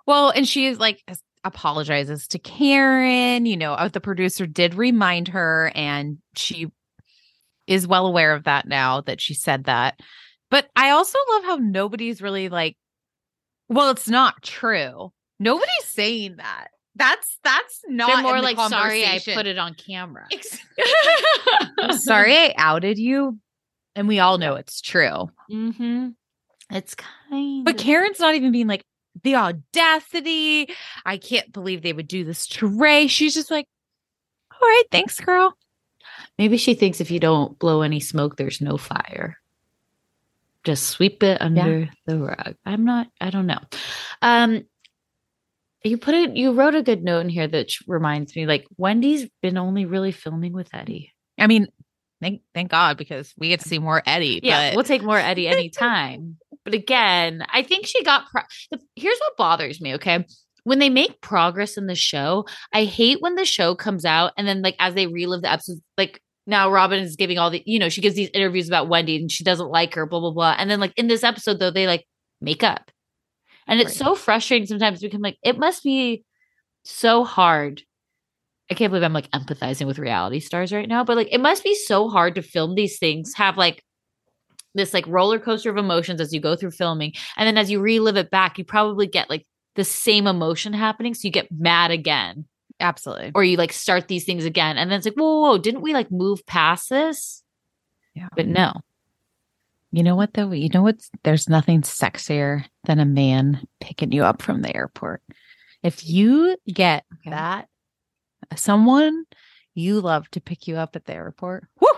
[0.06, 1.02] Well, and she is like
[1.44, 3.46] apologizes to Karen.
[3.46, 6.68] You know, uh, the producer did remind her, and she
[7.66, 10.00] is well aware of that now that she said that.
[10.52, 12.76] But I also love how nobody's really like,
[13.70, 15.10] well, it's not true.
[15.40, 16.68] Nobody's saying that.
[16.94, 18.08] That's that's not.
[18.08, 20.28] They're more like, sorry, I put it on camera.
[21.80, 23.38] I'm sorry, I outed you,
[23.96, 25.30] and we all know it's true.
[25.50, 26.08] Mm-hmm.
[26.70, 28.84] It's kind But Karen's not even being like
[29.24, 30.68] the audacity.
[31.06, 33.06] I can't believe they would do this to Ray.
[33.06, 33.64] She's just like,
[34.52, 35.56] all right, thanks, girl.
[36.36, 39.38] maybe she thinks if you don't blow any smoke, there's no fire.
[40.64, 42.54] Just sweep it under the rug.
[42.64, 43.58] I'm not, I don't know.
[44.20, 44.62] Um,
[45.84, 49.28] you put it, you wrote a good note in here that reminds me like Wendy's
[49.42, 51.12] been only really filming with Eddie.
[51.38, 51.66] I mean,
[52.20, 54.40] thank thank God because we get to see more Eddie.
[54.42, 56.36] Yeah, but we'll take more Eddie anytime.
[56.64, 58.26] but again, I think she got.
[58.30, 59.94] Pro- here's what bothers me.
[59.94, 60.24] Okay,
[60.64, 64.46] when they make progress in the show, I hate when the show comes out and
[64.46, 67.78] then like as they relive the episodes, like now Robyn is giving all the, you
[67.78, 70.54] know, she gives these interviews about Wendy and she doesn't like her, blah blah blah,
[70.58, 72.04] and then like in this episode though they like
[72.40, 72.90] make up,
[73.66, 74.06] and it's Right.
[74.06, 76.24] so frustrating sometimes because like it must be
[76.84, 77.82] so hard.
[78.70, 81.62] I can't believe I'm like empathizing with reality stars right now, but like it must
[81.62, 83.82] be so hard to film these things, have like
[84.74, 87.12] this like roller coaster of emotions as you go through filming.
[87.36, 89.44] And then as you relive it back, you probably get like
[89.76, 91.12] the same emotion happening.
[91.12, 92.46] So you get mad again,
[92.82, 93.32] absolutely.
[93.34, 94.76] or you like start these things again.
[94.76, 97.42] And then it's like, whoa, whoa, whoa didn't we like move past this?
[98.14, 98.28] Yeah.
[98.36, 98.72] But no.
[99.90, 100.50] You know what though?
[100.52, 105.22] You know what's there's nothing sexier than a man picking you up from the airport.
[105.82, 107.30] If you get Okay.
[107.30, 107.68] that
[108.56, 109.24] someone
[109.74, 111.94] you love to pick you up at the airport, whew,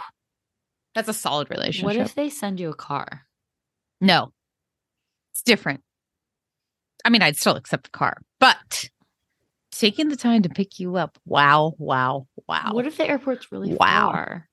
[0.95, 1.85] that's a solid relationship.
[1.85, 3.23] What if they send you a car?
[4.01, 4.33] No,
[5.33, 5.83] it's different.
[7.05, 8.89] I mean, I'd still accept the car, but
[9.79, 12.71] taking the time to pick you up, wow, wow, wow.
[12.73, 14.11] What if the airport's really Wow.
[14.13, 14.49] far?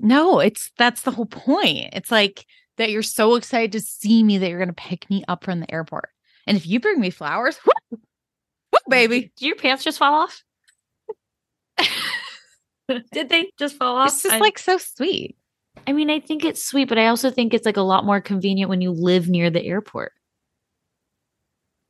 [0.00, 1.88] no, it's that's the whole point.
[1.92, 5.24] It's like that you're so excited to see me that you're going to pick me
[5.26, 6.10] up from the airport.
[6.46, 7.98] And if you bring me flowers, whoo,
[8.72, 10.42] whoo, baby, Did your pants just fall off?
[13.12, 14.12] Did they just fall off?
[14.12, 15.36] it's just I- like so sweet.
[15.86, 18.20] I mean, I think it's sweet, but I also think it's like a lot more
[18.20, 20.12] convenient when you live near the airport.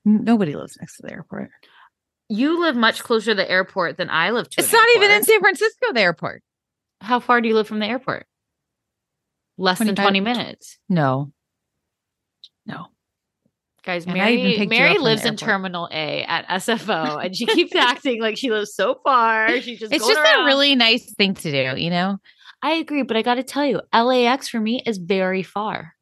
[0.08, 1.50] Nobody lives next to the airport.
[2.30, 4.60] You live much closer to the airport than I live to.
[4.62, 5.24] It's not even in.
[5.24, 6.42] San Francisco, the airport.
[7.00, 8.26] How far do you live from the airport?
[9.58, 10.78] Less than 20 minutes.
[10.88, 11.32] No.
[12.66, 12.86] No.
[13.84, 15.36] Guys, And Mary picked you up Mary lives in.
[15.36, 19.48] Terminal A at SFO and she keeps acting like she lives so far.
[19.60, 20.42] She's just It's just around.
[20.42, 22.18] a really nice thing to do, you know?
[22.62, 25.94] I agree, but I got to tell you, LAX for me is very far.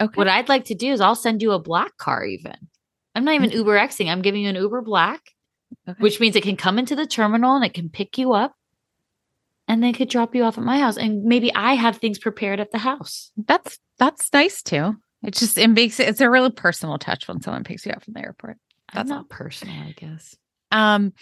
[0.00, 0.12] Okay.
[0.14, 2.54] What I'd like to do is I'll send you a black car even.
[3.18, 3.54] I'm not even Mm.
[3.54, 4.08] Uber Xing.
[4.10, 5.20] I'm giving you an Uber black,
[5.88, 5.98] Okay.
[5.98, 8.54] which means it can come into the terminal and it can pick you up
[9.66, 10.96] and they could drop you off at my house.
[10.96, 13.32] And maybe I have things prepared at the house.
[13.36, 14.94] That's that's nice too.
[15.22, 18.04] It just it makes it it's a really personal touch when someone picks you up
[18.04, 18.56] from the airport.
[18.94, 19.16] That's all.
[19.18, 20.36] not personal, I guess.
[20.70, 21.12] Um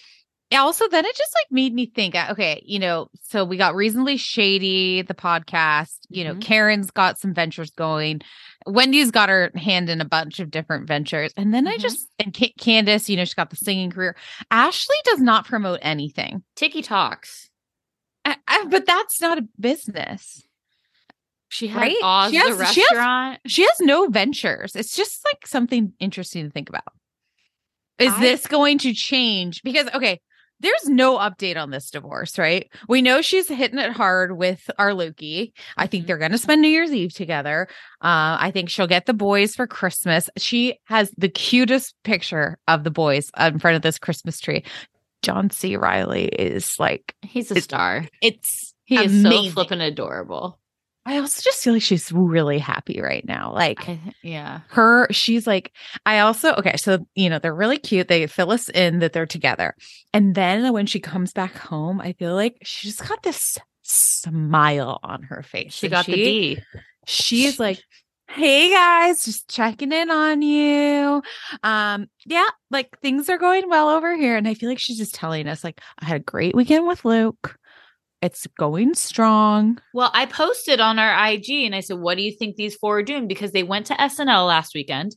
[0.55, 3.75] also then it just like made me think, uh, okay, you know, so we got
[3.75, 6.41] reasonably shady, the podcast, you know, Mhm.
[6.43, 8.21] Karen's got some ventures going.
[8.67, 11.33] Wendy's got her hand in a bunch of different ventures.
[11.37, 11.81] And then I Mhm.
[11.81, 14.17] just and Ca- Candiace, you know, she's got the singing career.
[14.51, 16.43] Ashley does not promote anything.
[16.55, 17.51] Tiki Talks.
[18.25, 20.43] I, I, but that's not a business.
[21.49, 21.97] She had Right?
[22.03, 23.41] Oz She the has- she has- restaurant.
[23.47, 24.75] She has no ventures.
[24.75, 26.93] It's just like something interesting to think about.
[27.99, 29.63] Is I- this going to change?
[29.63, 30.21] Because, okay,
[30.61, 32.69] there's no update on this divorce, right?
[32.89, 35.53] We know she's hitting it hard with our Lukey.
[35.77, 36.07] I think Mhm.
[36.07, 37.69] they're going to spend New Year's Eve together.
[38.03, 40.31] Uh, I think she'll get the boys for Christmas.
[40.39, 44.65] She has the cutest picture of the boys in front of this Christmas tree.
[45.23, 45.77] John C.
[45.77, 48.07] Reilly is like, He's a It- star.
[48.23, 50.59] it's He is so flippin' adorable.
[51.07, 53.53] I also just feel like she's really happy right now.
[53.53, 54.61] Like, I, yeah.
[54.69, 55.73] her she's like
[56.05, 59.27] i also okay so you know they're really cute they fill us in that they're
[59.27, 59.75] together
[60.13, 64.99] and then when she comes back home i feel like she just got this smile
[65.03, 65.73] on her face.
[65.73, 66.59] She And got the D.
[67.07, 67.81] She's like,
[68.29, 71.23] "Hey guys, just checking in on you.
[71.63, 75.15] Um, yeah, like things are going well over here." And I feel like she's just
[75.15, 77.57] telling us, like, "I had a great weekend with Luke.
[78.27, 82.33] It's going strong." Well, I posted on our IG and I said, What do you
[82.33, 83.27] think these four are doing?
[83.29, 85.17] Because they went to SNL last weekend.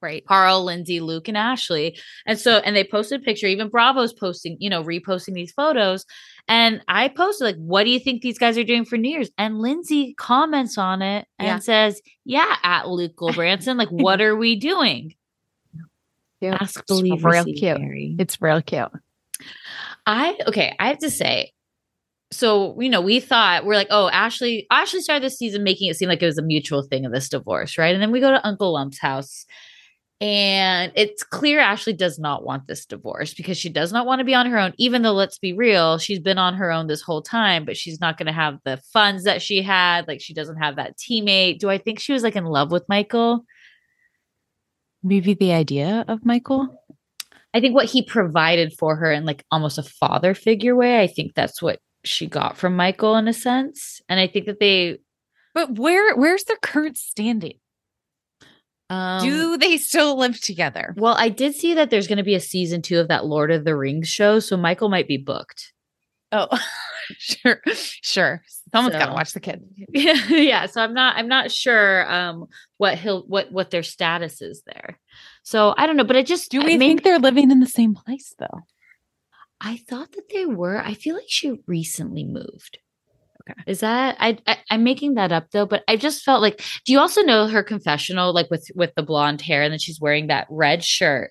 [0.00, 0.24] Right.
[0.24, 1.98] Carl, Lindsay, Luke, and Ashley.
[2.24, 3.48] And so, and they posted a picture.
[3.48, 6.04] Even Bravo's posting, you know, reposting these photos.
[6.46, 9.30] And I posted, like, what do you think these guys are doing for New Year's?
[9.38, 11.58] And Lindsay comments on it and Yeah.
[11.58, 15.14] says, Yeah, at Luke Gulbranson, like, what are we doing?
[16.42, 17.80] Ask, believe, real cute.
[17.80, 18.14] Mary.
[18.20, 18.92] It's real cute.
[20.06, 21.52] I okay, I have to say,
[22.30, 25.96] so you know, we thought we're like, oh, Ashley, Ashley started this season making it
[25.96, 27.94] seem like it was a mutual thing of this divorce, right?
[27.94, 29.46] And then we go to Uncle Lump's house,
[30.20, 34.24] and it's clear Ashley does not want this divorce because she does not want to
[34.24, 37.02] be on her own, even though let's be real, she's been on her own this
[37.02, 40.56] whole time, but she's not gonna have the funds that she had, like she doesn't
[40.56, 41.60] have that teammate.
[41.60, 43.44] Do I think she was like in love with Michael?
[45.02, 46.84] Maybe the idea of Michael.
[47.54, 51.06] I think what he provided for her in like almost a father figure way, I
[51.06, 51.78] think that's what
[52.08, 54.00] she got from Michael in a sense.
[54.08, 54.98] And I think that they
[55.54, 57.58] But where where's their current standing?
[58.90, 60.94] um Do they still live together?
[60.96, 63.50] well, I did see that there's going to be a season 2 of that Lord
[63.50, 65.72] of the Rings show, so Michael might be booked.
[66.32, 66.48] Oh,
[67.18, 68.42] sure, sure.
[68.72, 69.62] Someone's got to watch the kid.
[69.92, 70.66] yeah, yeah.
[70.66, 72.46] so I'm not I'm not sure um
[72.76, 74.98] what he'll what what their status is there.
[75.42, 77.60] So I don't know, but I just Do I we maybe- think they're living in
[77.60, 78.60] the same place though?
[79.60, 80.78] I thought that they were.
[80.78, 82.78] I feel like she recently moved.
[83.42, 83.60] Okay.
[83.66, 86.92] Is that I, I I'm making that up though, but I just felt like do
[86.92, 90.26] you also know her confessional like with with the blonde hair and then she's wearing
[90.26, 91.30] that red shirt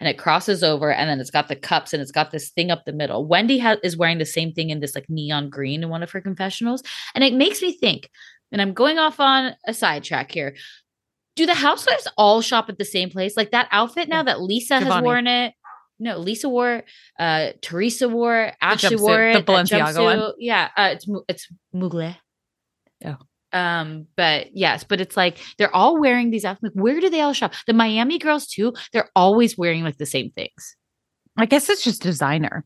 [0.00, 2.70] and it crosses over and then it's got the cups and it's got this thing
[2.70, 3.26] up the middle.
[3.26, 6.10] Wendy ha- is wearing the same thing in this like neon green in one of
[6.10, 6.82] her confessionals
[7.14, 8.10] and it makes me think
[8.50, 10.56] and I'm going off on a sidetrack here.
[11.36, 13.36] Do the housewives all shop at the same place?
[13.36, 15.54] Like that outfit now that Lisa has worn it.
[15.98, 16.84] No, Lisa wore, it,
[17.18, 19.34] uh, Teresa wore, it, Ashley wore it.
[19.34, 20.32] that Balenciaga one.
[20.38, 22.16] Yeah, uh, it's it's Mugler.
[23.04, 23.16] Oh.
[23.52, 26.74] Um, but yes, but it's like they're all wearing these outfits.
[26.74, 27.54] Like, where do they all shop?
[27.68, 28.72] The Miami girls too.
[28.92, 30.76] They're always wearing like the same things.
[31.36, 32.64] I guess it's just designer.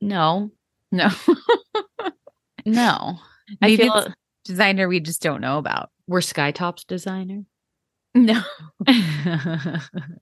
[0.00, 0.50] No,
[0.92, 1.08] No,
[2.66, 3.18] no.
[3.62, 4.12] I maybe feel
[4.44, 5.90] designer we just don't know about.
[6.06, 7.44] we're Skytop's designer.
[8.16, 8.42] No,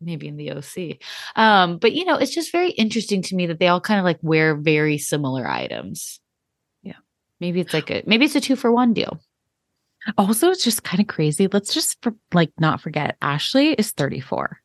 [0.01, 0.99] maybe in the OC.
[1.37, 4.05] Um, but you know, it's just very interesting to me that they all kind of
[4.05, 6.19] like wear very similar items.
[6.83, 6.97] Yeah.
[7.39, 9.21] Maybe it's like a maybe it's a two for one deal.
[10.19, 11.47] also it's just kind of crazy.
[11.47, 14.59] Let's just for, like not forget Ashley is 34.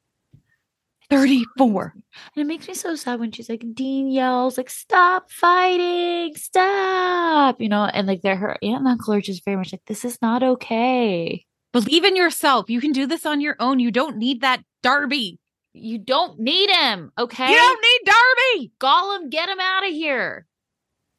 [1.11, 1.93] 34.
[2.35, 7.59] And it makes me so sad when she's like, Dean yells, like, stop fighting, stop,
[7.59, 10.05] you know, and like they're her aunt and uncle are just very much like, this
[10.05, 11.45] is not okay.
[11.71, 12.69] Believe in yourself.
[12.69, 13.79] You can do this on your own.
[13.79, 15.39] You don't need that Darby.
[15.73, 17.49] You don't need him, okay?
[17.51, 18.71] You don't need Darby.
[18.79, 20.47] Gollum, get him out of here.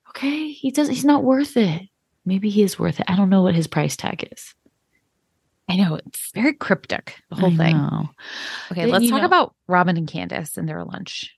[0.08, 0.92] Okay, he doesn't.
[0.94, 1.82] He's not worth it.
[2.26, 3.06] Maybe he is worth it.
[3.08, 4.54] I don't know what his price tag is.
[5.68, 7.76] I know it's very cryptic, the whole I thing.
[7.76, 8.10] know.
[8.72, 11.32] Okay, Then, let's talk know- about Robyn and Candiace and their lunch.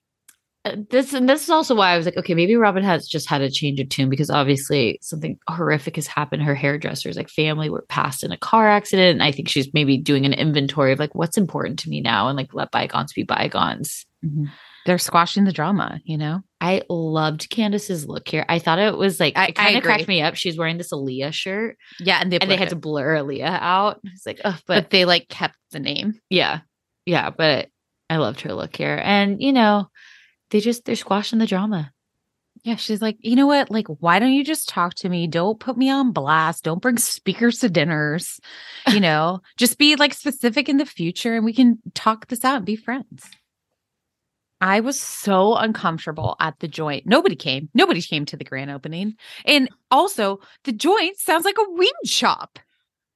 [0.91, 3.41] This and this is also why I was like, okay, maybe Robyn has just had
[3.43, 6.45] a change of tune because obviously something horrific has happened.
[6.45, 9.15] Her hairdresser's like family were passed in a car accident.
[9.15, 12.29] And I think she's maybe doing an inventory of like what's important to me now
[12.29, 14.07] and like let bygones be bygones.
[14.25, 14.45] Mm-hmm.
[14.87, 16.43] They're squashing the drama, you know?
[16.61, 18.45] I loved Candiace's look here.
[18.49, 20.37] I thought it was like I- it kind of cracked me up.
[20.37, 24.01] She's wearing this Aaliyah shirt Yeah, and they and they had to blur Aaliyah out.
[24.05, 26.21] It's like, oh, but, but they like kept the name.
[26.31, 26.61] yeah,
[27.05, 27.69] yeah, but
[28.09, 29.01] I loved her look here.
[29.03, 29.89] And you know,
[30.53, 31.93] they just they're squashing the drama.
[32.63, 33.71] Yeah, she's like, you know what?
[33.73, 35.27] Like, why don't you just talk to me?
[35.27, 36.63] Don't put me on blast.
[36.63, 38.39] Don't bring speakers to dinners.
[38.87, 42.59] You know, just be like specific in the future and we can talk this out
[42.59, 43.29] and be friends.
[44.61, 47.05] I was so uncomfortable at the joint.
[47.05, 47.69] Nobody came.
[47.75, 49.17] Nobody came to the grand opening.
[49.45, 52.61] And also, the joint sounds like a weed shop.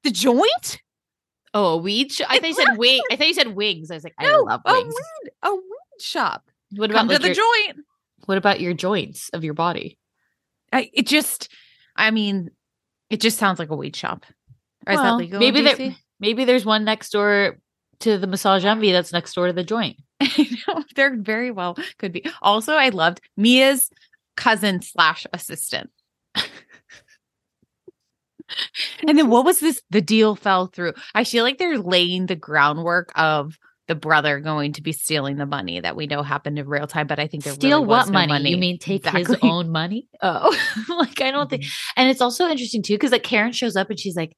[0.03, 0.80] The joint?
[1.55, 2.11] Oh, a weed?
[2.11, 3.01] Sh- I thought you said wing.
[3.12, 3.93] I thought you said wings.
[3.93, 4.93] I was like, I No, love a wings.
[4.93, 6.51] weed, a weed shop.
[6.76, 7.84] What about like, the your, joint.
[8.26, 9.98] what about your joints of your body?
[10.72, 11.48] I, it just,
[11.96, 12.50] I mean,
[13.10, 14.24] it just sounds like a weed shop.
[14.86, 15.40] Or is that Well, legal?
[15.40, 17.58] maybe there, maybe there's one next door
[18.00, 19.96] to the massage envy that's next door to the joint.
[20.96, 22.24] They're very well could be.
[22.42, 23.90] Also, I loved Mia's
[24.36, 25.90] cousin slash assistant.
[26.34, 26.44] and
[29.18, 29.82] then what was this?
[29.90, 30.94] The deal fell through.
[31.14, 33.58] I feel like they're laying the groundwork of
[33.89, 37.07] the brother going to be stealing the money that we know happened in real time.
[37.07, 38.51] But I think there Steal really was what no money?
[38.51, 40.09] You mean take his own money?
[40.22, 40.57] Oh,
[40.99, 41.62] like I don't think.
[41.62, 42.01] Mm-hmm.
[42.01, 44.37] And it's also interesting too because like Karen shows up and she's like,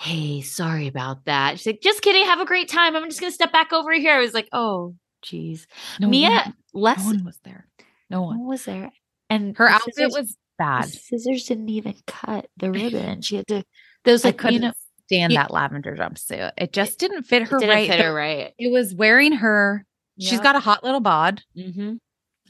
[0.00, 2.24] "Hey, sorry about that." She's like, "Just kidding.
[2.24, 2.96] Have a great time.
[2.96, 5.66] I'm just gonna step back over here." I was like, "Oh, geez."
[6.00, 7.66] No Mia, one- less no one was there.
[8.08, 8.38] No no one.
[8.40, 8.90] one was there,
[9.28, 10.88] and Her the outfit scissors- was bad.
[10.88, 13.22] scissors didn't even cut the ribbon.
[13.22, 13.64] She had to.
[14.04, 14.72] Those like you know,
[15.10, 16.52] stand that lavender jumpsuit.
[16.56, 17.90] It just didn't fit her didn't right.
[17.90, 18.52] fit her right.
[18.58, 19.84] It was wearing her.
[20.18, 21.42] She's got a hot little bod.
[21.56, 21.94] Mm-hmm.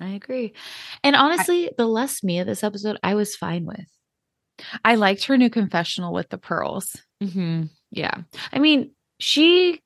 [0.00, 0.54] I agree.
[1.04, 3.86] And honestly, the less Mia this episode, I was fine with.
[4.84, 6.96] I liked her new confessional with the pearls.
[7.22, 7.64] Mm-hmm.
[7.92, 8.22] Yeah.
[8.52, 9.80] I mean, she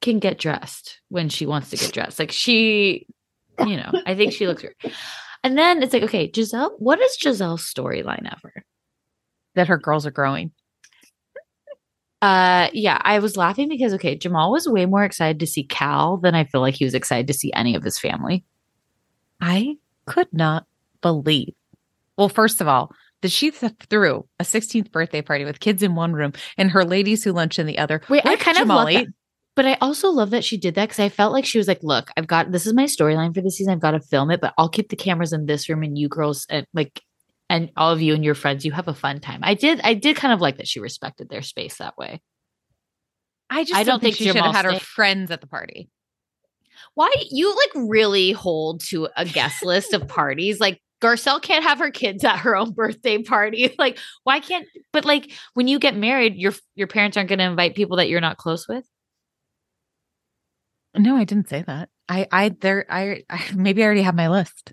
[0.00, 2.18] can get dressed when she wants to get dressed.
[2.18, 3.06] Like she,
[3.60, 4.94] you know, I think she looks great.
[5.44, 8.64] And then it's like, okay, Gizelle, what is Gizelle's storyline ever?
[9.54, 10.52] That her girls are growing.
[12.22, 16.18] Uh yeah, I was laughing because okay, Jamal was way more excited to see Cal
[16.18, 18.44] than I feel like he was excited to see any of his family.
[19.40, 20.66] I could not
[21.00, 21.52] believe.
[22.16, 22.92] Well, first of all,
[23.22, 26.84] that she th- threw a 16th birthday party with kids in one room and her
[26.84, 28.00] ladies who lunch in the other.
[28.08, 29.06] Wait, I kind of love that.
[29.54, 31.82] But I also love that she did that because I felt like she was like,
[31.82, 33.72] "Look, I've got this is my storyline for the season.
[33.72, 36.08] I've got to film it, but I'll keep the cameras in this room, and you
[36.08, 37.02] girls, and like,
[37.48, 39.94] and all of you and your friends, you have a fun time." I did, I
[39.94, 42.20] did kind of like that she respected their space that way.
[43.50, 45.46] I just I don't don't think think she should have had her friends at the
[45.46, 45.90] party.
[46.94, 50.58] Why you like really hold to a guest list of parties?
[50.60, 53.74] Like Garcelle can't have her kids at her own birthday party.
[53.78, 54.66] Like, why can't?
[54.92, 58.08] But like, when you get married, your your parents aren't going to invite people that
[58.08, 58.84] you're not close with.
[60.96, 61.88] No, I didn't say that.
[62.08, 64.72] I, I, there, I, I maybe I already have my list.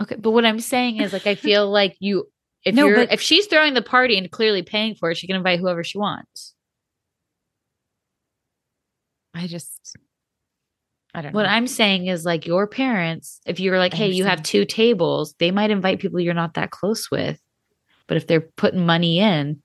[0.00, 2.28] Okay, but what I'm saying is like I feel like you
[2.64, 5.26] if No, you're but- if she's throwing the party and clearly paying for it, she
[5.26, 6.54] can invite whoever she wants.
[9.34, 9.96] I just,
[11.14, 11.48] I don't What know.
[11.50, 15.52] I'm saying is like your parents, if you're like, hey, you have two tables, they
[15.52, 17.40] might invite people you're not that close with.
[18.08, 19.62] But if they're putting money in,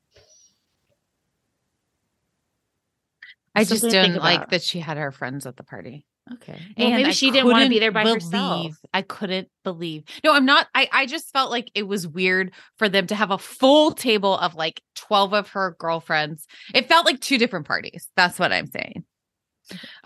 [3.55, 6.05] I just something to think didn't like that she had her friends at the party.
[6.34, 6.59] Okay.
[6.78, 8.76] Well, maybe I she didn't want to be there by believe, herself.
[8.93, 10.03] I couldn't believe.
[10.24, 10.67] No, I'm not.
[10.74, 14.38] I, I just felt like it was weird for them to have a full table
[14.38, 16.45] of like 12 of her girlfriends.
[16.74, 18.07] It felt like two different parties.
[18.15, 19.03] That's what I'm saying.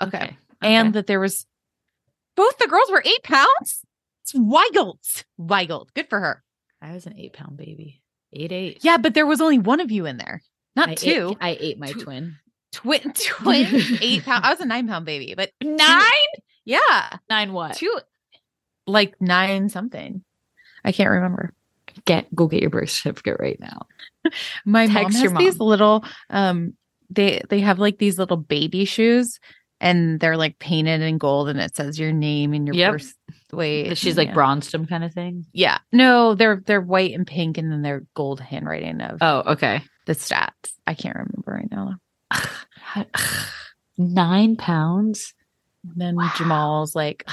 [0.01, 0.37] Okay.
[0.61, 1.45] And that there was
[2.35, 3.83] both the girls were eight pounds.
[4.23, 4.99] It's wild.
[5.37, 5.91] Wild.
[5.93, 6.43] Good for her.
[6.81, 8.01] I was an eight pound baby.
[8.33, 8.79] Eight eight.
[8.81, 10.41] Yeah, but there was only one of you in there,
[10.75, 11.29] not I two.
[11.31, 12.35] Ate, I ate my Two- twin.
[12.77, 13.67] Twin, twin,
[14.01, 14.45] eight pound.
[14.45, 16.01] I was a nine pound baby, but Nine?
[16.65, 17.75] yeah, Nine what?
[17.75, 17.99] two,
[18.85, 20.23] like nine something.
[20.85, 21.53] I can't remember.
[22.05, 23.87] Get go get your birth certificate right now.
[24.65, 26.73] My mom Text has your these little um
[27.09, 29.39] they they have like these little baby shoes
[29.79, 32.91] and they're like painted in gold and it says your name and your Yep.
[32.91, 33.13] birth
[33.53, 33.97] weight.
[33.97, 34.33] She's like yeah.
[34.33, 35.45] bronzed him kind of thing.
[35.53, 35.79] Yeah.
[35.91, 39.81] No, they're they're white and pink and then they're gold handwriting of Oh, okay.
[40.05, 40.51] the stats.
[40.85, 41.95] I can't remember right now.
[43.97, 45.33] Nine pounds.
[45.83, 46.31] And then Wow.
[46.35, 47.27] Jamal's like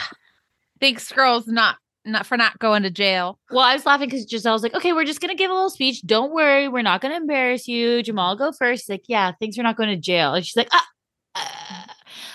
[0.80, 3.38] thanks girls not not for not going to jail.
[3.50, 6.02] Well, I was laughing because Gizelle's like, okay, we're just gonna give a little speech.
[6.02, 8.02] Don't worry, we're not gonna embarrass you.
[8.02, 8.82] Jamal, go first.
[8.82, 10.34] He's like, yeah, thanks for not going to jail.
[10.34, 10.86] And she's like, ah.
[11.34, 11.94] ah."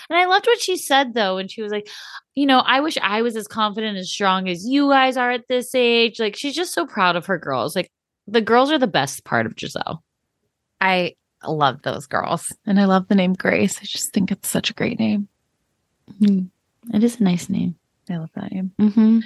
[0.10, 1.88] And I loved what she said though, and she was like,
[2.34, 5.48] you know, I wish I was as confident and strong as you guys are at
[5.48, 6.20] this age.
[6.20, 7.76] Like, she's just so proud of her girls.
[7.76, 7.92] Like,
[8.28, 10.00] the girls are the best part of Gizelle.
[10.82, 11.16] I
[11.48, 12.54] love those girls.
[12.66, 13.80] And I love the name Grace.
[13.80, 15.28] I just think it's such a great name.
[16.22, 17.76] It is a nice name.
[18.10, 18.72] I love that name.
[18.80, 19.20] Mm-hmm.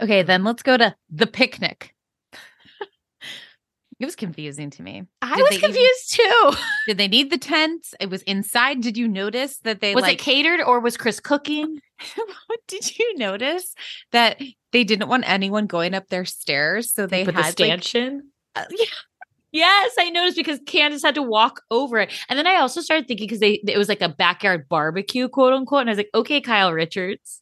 [0.00, 1.94] Okay, then let's go to the picnic.
[4.00, 5.04] it was confusing to me.
[5.22, 6.52] I Did was they even- confused too.
[6.88, 7.86] Did they need the tent?
[8.00, 8.80] It was inside.
[8.80, 11.80] Did you notice that they was like it catered or was Chris cooking?
[12.48, 13.74] What did you notice
[14.10, 14.40] that
[14.72, 16.92] they didn't want anyone going up their stairs?
[16.92, 18.32] So they put had the like stanchion.
[18.56, 18.86] uh, yeah,
[19.52, 22.10] Yes, I noticed because Candiace had to walk over it.
[22.28, 25.52] And then I also started thinking because they it was like a backyard barbecue, quote
[25.52, 25.82] unquote.
[25.82, 27.40] And I was like, okay, Kyle Richards.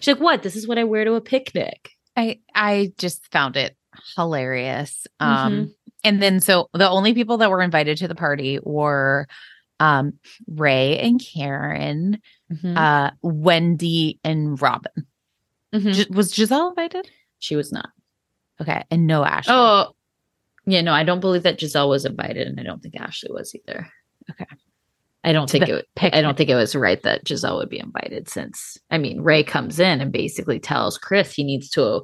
[0.00, 0.42] She's like, what?
[0.42, 1.90] This is what I wear to a picnic.
[2.16, 3.76] I I just found it
[4.16, 5.06] hilarious.
[5.20, 5.74] Um Mhm.
[6.04, 9.26] and then so the only people that were invited to the party were
[9.80, 10.12] um
[10.46, 12.20] Ray and Karen,
[12.52, 12.76] Mhm.
[12.76, 15.06] uh Wendy and Robyn.
[15.74, 15.94] Mhm.
[15.94, 17.10] Gi- was Gizelle invited?
[17.40, 17.90] she was not.
[18.60, 19.54] Okay, and no Ashley.
[19.54, 19.92] Oh,
[20.68, 23.54] yeah, no, I don't believe that Gizelle was invited, and I don't think Ashley was
[23.54, 23.88] either.
[24.30, 24.44] Okay.
[25.24, 25.86] I don't think it.
[26.00, 29.42] I don't think it was right that Gizelle would be invited, since I mean Ray
[29.42, 32.02] comes in and basically tells Chris he needs to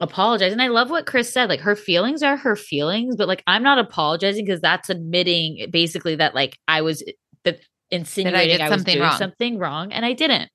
[0.00, 1.48] apologize, and I love what Chris said.
[1.48, 6.16] Like her feelings are her feelings, but like I'm not apologizing because that's admitting basically
[6.16, 7.02] that like I was
[7.44, 9.18] that insinuating I, something was doing wrong?
[9.18, 10.50] something wrong, and I didn't.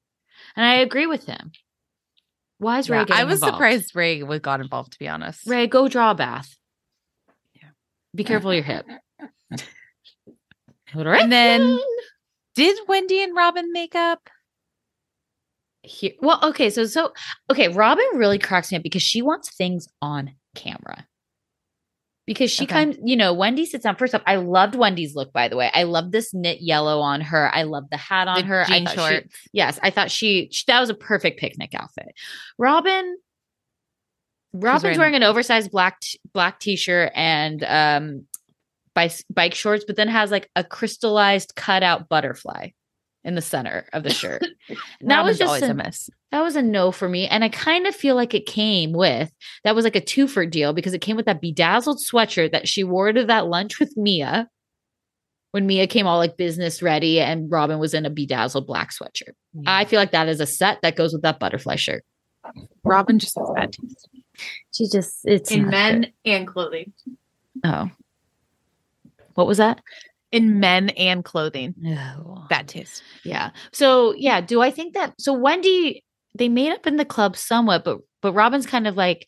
[0.56, 1.52] And I agree with him.
[2.60, 3.00] Why is Ray?
[3.00, 3.56] Yeah, I was involved?
[3.56, 4.94] surprised Ray got involved.
[4.94, 6.56] To be honest, Ray, go draw a bath.
[8.16, 8.86] Be careful your hip.
[10.94, 11.80] And then-
[12.56, 14.30] did Wendy and Robyn make up?
[15.84, 17.12] Here, well, okay, so so
[17.50, 21.08] okay, Robyn really cracks me up because she wants things on camera.
[22.28, 22.74] Because she Okay.
[22.74, 23.96] kind you know, Wendy sits down.
[23.96, 25.72] First up, I loved Wendy's look, by the way.
[25.74, 27.50] I love this knit yellow on her.
[27.56, 28.62] I love the hat on The her.
[28.62, 32.14] I jean thought she- yes, I thought she, she that was a perfect picnic outfit.
[32.60, 33.18] Robyn
[34.54, 38.26] Robyn's wearing- wearing an oversized black t- black t-shirt and um
[38.94, 42.70] bike bike shorts, but then has like a crystallized cutout butterfly
[43.24, 44.42] in the center of the shirt.
[45.02, 46.10] that was just always a, a miss.
[46.32, 47.28] that was a no for me.
[47.28, 49.32] And I kind of feel like it came with
[49.64, 52.68] that was like a two for deal because it came with that bedazzled sweatshirt that
[52.68, 54.50] she wore to that lunch with Mia
[55.52, 59.34] when Mia came all like business ready and Robyn was in a bedazzled black sweatshirt.
[59.68, 62.04] I feel like that is a set that goes with that butterfly shirt.
[62.84, 64.10] Robyn just has bad taste.
[64.74, 66.14] She just, it's in men good.
[66.26, 66.94] and clothing.
[67.64, 67.90] Oh.
[69.36, 69.82] What was that?
[70.32, 72.46] In men and clothing, No.
[72.50, 73.04] bad taste.
[73.24, 73.52] Yeah.
[73.74, 76.04] So yeah, do I think that so Wendy
[76.38, 79.28] they made up in the club somewhat, but but Robyn's kind of like,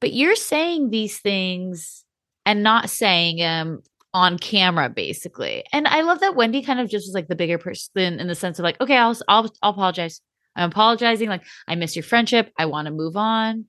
[0.00, 2.04] but you're saying these things
[2.44, 3.82] and not saying them
[4.12, 5.62] on camera, basically.
[5.72, 8.34] And I love that Wendy kind of just was like the bigger person in the
[8.34, 10.20] sense of like, okay, I'll I'll, I'll apologize.
[10.56, 11.28] I'm apologizing.
[11.28, 12.50] Like I miss your friendship.
[12.58, 13.66] I want to move on.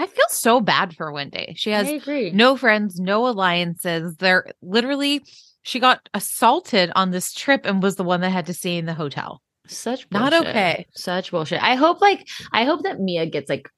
[0.00, 1.52] I feel so bad for Wendy.
[1.56, 1.86] She has
[2.32, 4.16] no friends, no alliances.
[4.16, 5.22] They're literally
[5.62, 8.86] she got assaulted on this trip and was the one that had to stay in
[8.86, 9.42] the hotel.
[9.66, 10.86] Such Not okay.
[10.94, 11.62] Such bullshit.
[11.62, 13.68] I hope like I hope that Mia gets like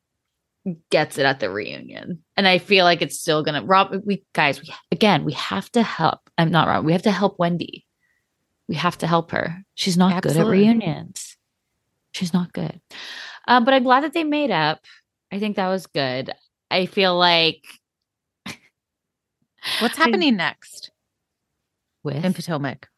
[0.91, 2.23] gets it at the reunion.
[2.37, 5.83] And I feel like it's still gonna Rob we guys, we again, we have to
[5.83, 6.21] help.
[6.39, 6.85] I'm not wrong.
[6.85, 7.85] We have to help Wendy.
[8.69, 9.65] We have to help her.
[9.75, 11.37] She's not good at reunions.
[12.13, 12.81] She's not good.
[13.49, 14.79] Um, but I'm glad that they made up.
[15.33, 16.31] I think that was good.
[16.71, 17.65] I feel like
[19.81, 20.91] What's I- happening next
[22.05, 22.89] with in Potomac?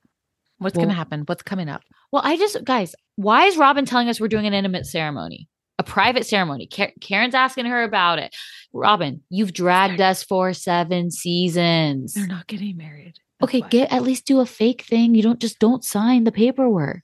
[0.59, 1.23] What's Well- going to happen?
[1.27, 1.83] What's coming up?
[2.11, 5.83] Well, I just, guys, why is Robyn telling us we're doing an intimate ceremony, a
[5.83, 6.67] private ceremony?
[6.67, 8.35] Ka- Karen's asking her about it.
[8.73, 12.15] Robyn, you've dragged us for seven seasons.
[12.15, 13.15] They're not getting married.
[13.41, 13.69] That's Okay, why.
[13.69, 15.15] get at least do a fake thing.
[15.15, 17.03] You don't just don't sign the paperwork.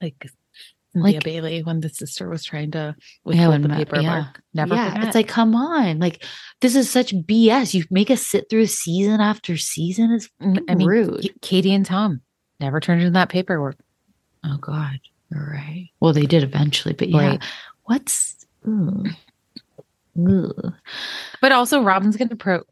[0.00, 0.26] like
[0.94, 4.02] Cynthia Like- Bailey when the sister was trying to Yeah, withhold when the Ma- paperwork.
[4.04, 4.26] yeah.
[4.54, 5.06] Never yeah, forget.
[5.06, 6.24] it's like, come on, like
[6.60, 7.72] this is such BS.
[7.74, 10.10] You make us sit through season after season.
[10.12, 11.22] Is N- I mean, rude.
[11.22, 12.20] K- Katie and Tom
[12.60, 13.76] never turned in that paperwork.
[14.44, 14.98] oh God,
[15.30, 15.88] you're right.
[16.00, 17.42] Well, they did eventually, but yeah, Right.
[17.84, 19.08] what's ugh.
[20.18, 20.72] Ugh.
[21.40, 22.64] But also, Robin's going to pro-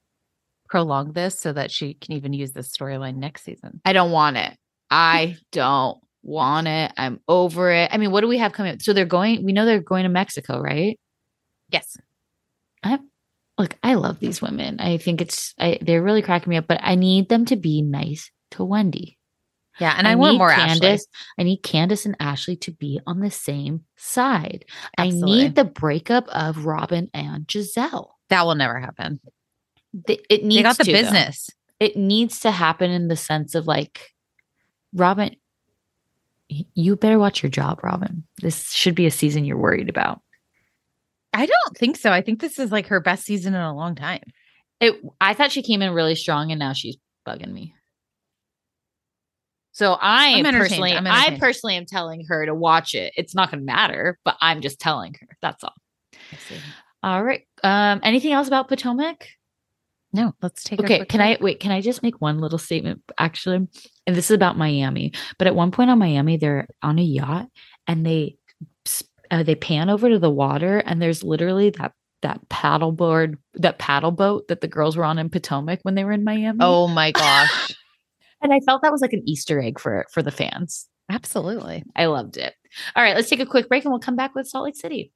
[0.68, 3.80] prolong this so that she can even use this storyline next season.
[3.84, 4.56] I don't want it.
[4.90, 6.92] I don't want it.
[6.96, 7.90] I'm over it.
[7.92, 8.82] I mean, what do we have coming up?
[8.82, 10.98] So they're going, we know they're going to Mexico, right?
[11.70, 11.96] Yes.
[12.82, 12.98] I
[13.58, 14.80] look, I love these women.
[14.80, 17.82] I think it's I, they're really cracking me up, but I need them to be
[17.82, 19.16] nice to Wendy.
[19.78, 20.80] Yeah, and I, want need more Ashley.
[20.80, 21.06] Candiace.
[21.38, 24.66] I need Candiace and Ashley to be on the same side.
[24.98, 28.10] I need the breakup of Robyn and Gizelle.
[28.28, 29.20] That will never happen.
[30.06, 30.98] Th- It needs They got the to, though.
[30.98, 31.48] business.
[31.78, 34.10] it needs to happen in the sense of like
[34.94, 35.36] robyn
[36.74, 38.24] you better watch your job robyn.
[38.42, 40.20] This should be a season you're worried about.
[41.32, 42.10] I don't think so.
[42.10, 44.22] I think this is like her best season in a long time.
[44.80, 46.96] it i thought she came in really strong and now she's
[47.26, 47.74] bugging me.
[49.72, 53.12] So i I'm personally I'm i personally am telling her to watch it.
[53.16, 55.28] It's not going to matter but i'm just telling her.
[55.40, 55.74] That's all.
[57.02, 57.42] All right.
[57.62, 59.28] Um anything else about potomac
[60.12, 60.80] No, let's take.
[60.80, 61.40] Okay, can break.
[61.40, 61.60] I wait?
[61.60, 63.56] Can I just make one little statement actually?
[64.06, 65.12] And this is about Miami.
[65.38, 67.48] But at one point on Miami, they're on a yacht
[67.86, 68.36] and they
[69.30, 71.92] uh, they pan over to the water and there's literally that
[72.22, 76.12] that paddleboard, that paddle boat that the girls were on in Potomac when they were
[76.12, 76.58] in Miami.
[76.60, 77.74] Oh my gosh!
[78.42, 80.88] and I felt that was like an Easter egg for for the fans.
[81.08, 81.84] Absolutely.
[81.96, 82.54] I loved it.
[82.94, 85.12] All right, let's take a quick break and we'll come back with Salt Lake City.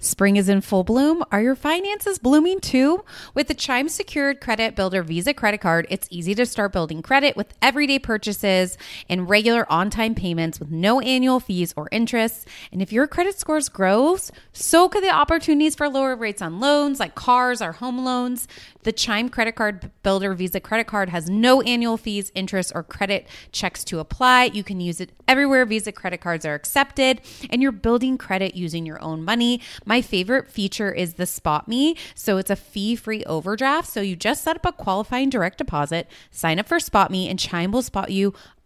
[0.00, 1.24] Spring is in full bloom.
[1.32, 3.04] Are your finances blooming too?
[3.34, 7.36] With the Chime Secured Credit Builder Visa credit card, it's easy to start building credit
[7.36, 12.46] with everyday purchases and regular on time payments with no annual fees or interest.
[12.70, 17.00] And if your credit scores grows, so could the opportunities for lower rates on loans
[17.00, 18.46] like cars or home loans.
[18.88, 23.26] The Chime Credit Card Builder Visa credit card has no annual fees, interest, or credit
[23.52, 24.44] checks to apply.
[24.44, 27.20] You can use it everywhere Visa credit cards are accepted,
[27.50, 29.60] and you're building credit using your own money.
[29.84, 31.96] My favorite feature is the Spot Me.
[32.14, 33.88] So it's a fee free overdraft.
[33.88, 37.38] So you just set up a qualifying direct deposit, sign up for Spot Me, and
[37.38, 38.32] Chime will spot you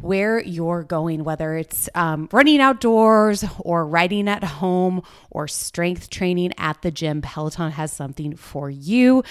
[0.00, 6.52] where you're going, whether it's um, running outdoors or riding at home or strength training
[6.58, 9.22] at the gym, Peloton has something for you.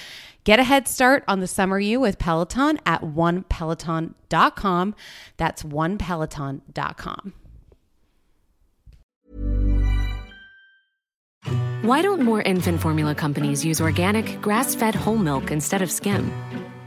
[0.43, 4.95] Get a head start on the summer you with Peloton at onepeloton.com.
[5.37, 7.33] That's onepeloton.com.
[11.81, 16.31] Why don't more infant formula companies use organic, grass fed whole milk instead of skim?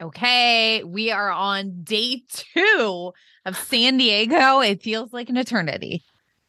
[0.00, 3.12] Okay, we are on day two
[3.44, 4.60] of San Diego.
[4.60, 6.02] It feels like an eternity.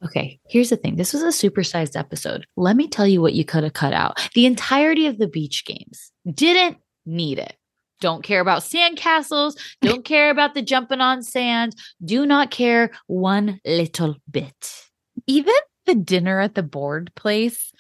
[0.06, 0.96] Okay, here's the thing.
[0.96, 2.48] This was a supersized episode.
[2.56, 4.26] Let me tell you what you could have cut out.
[4.36, 7.58] The entirety of the beach games didn't need it.
[8.00, 9.58] Don't care about sand castles.
[9.82, 11.76] Don't care about the jumping on sand.
[12.04, 14.74] Do not care one little bit.
[15.28, 15.54] Even
[15.86, 17.72] the dinner at the board place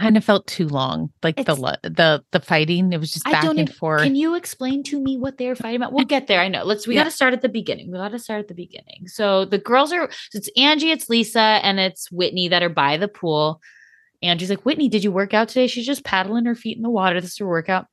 [0.00, 1.10] kind of felt too long.
[1.22, 4.02] Like the It's- lo- the the fighting, it was just back and even- forth.
[4.02, 5.92] Can you explain to me what they're fighting about?
[5.92, 6.40] We'll get there.
[6.40, 6.64] I know.
[6.64, 6.86] Let's.
[6.86, 7.00] We Yeah.
[7.02, 7.90] got to start at the beginning.
[7.90, 9.06] We got to start at the beginning.
[9.06, 10.10] So the girls are.
[10.34, 13.60] It's Angie, it's Lisa, and it's Whitney that are by the pool.
[14.22, 15.66] Angie's like, Whitney, did you work out today?
[15.66, 17.20] She's just paddling her feet in the water.
[17.20, 17.86] This is her workout.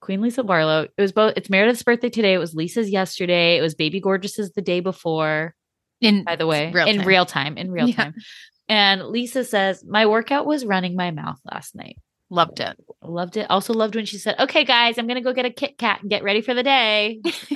[0.00, 0.82] Queen Lisa Barlow.
[0.96, 1.34] It was both.
[1.36, 2.34] It's Meredith's birthday today.
[2.34, 3.56] It was Lisa's yesterday.
[3.58, 5.54] It was Baby Gorgeous's the day before.
[6.00, 7.06] in By the way, real in time.
[7.06, 7.56] real time.
[7.56, 7.94] In real Yeah.
[7.96, 8.14] time.
[8.68, 11.98] And Lisa says, my workout was running my mouth last night.
[12.30, 12.76] loved it.
[13.02, 13.50] Loved it.
[13.50, 16.10] Also loved when she said, "Okay, guys, I'm gonna go get a Kit Kat and
[16.10, 17.20] get ready for the day."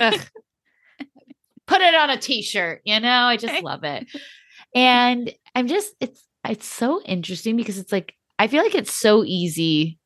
[1.67, 2.81] Put it on a T-shirt.
[2.85, 4.07] You know, I just love it.
[4.73, 9.23] And I'm just it's it's so interesting because it's like I feel like it's so
[9.25, 9.97] easy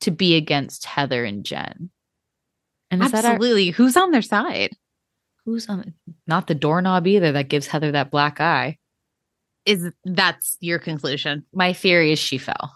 [0.00, 1.90] to be against Heather and Jen.
[2.90, 3.70] And is that our, Absolutely.
[3.70, 4.70] Who's on their side?
[5.44, 5.94] who's on?
[6.26, 7.32] Not the doorknob either.
[7.32, 8.78] That gives Heather that black eye.
[9.68, 11.44] Is that's your conclusion?
[11.52, 12.74] My theory is she fell.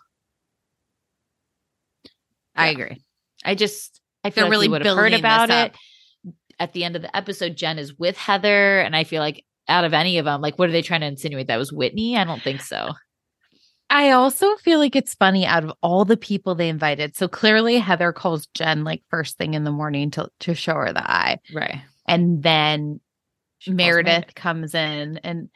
[2.54, 3.02] I agree.
[3.46, 5.74] I just I They're feel like really would have heard about it.
[6.58, 9.84] At the end of the episode, Jen is with Heather, and I feel like out
[9.84, 11.46] of any of them, like, what are they trying to insinuate?
[11.46, 12.18] That was Whitney?
[12.18, 12.90] I don't think so.
[13.88, 17.16] I also feel like it's funny out of all the people they invited.
[17.16, 20.92] So clearly Heather calls Jen like first thing in the morning to to show her
[20.92, 21.38] the eye.
[21.54, 21.80] Right.
[22.06, 23.00] And then
[23.66, 24.34] Meredith, Meredith.
[24.34, 25.48] comes in and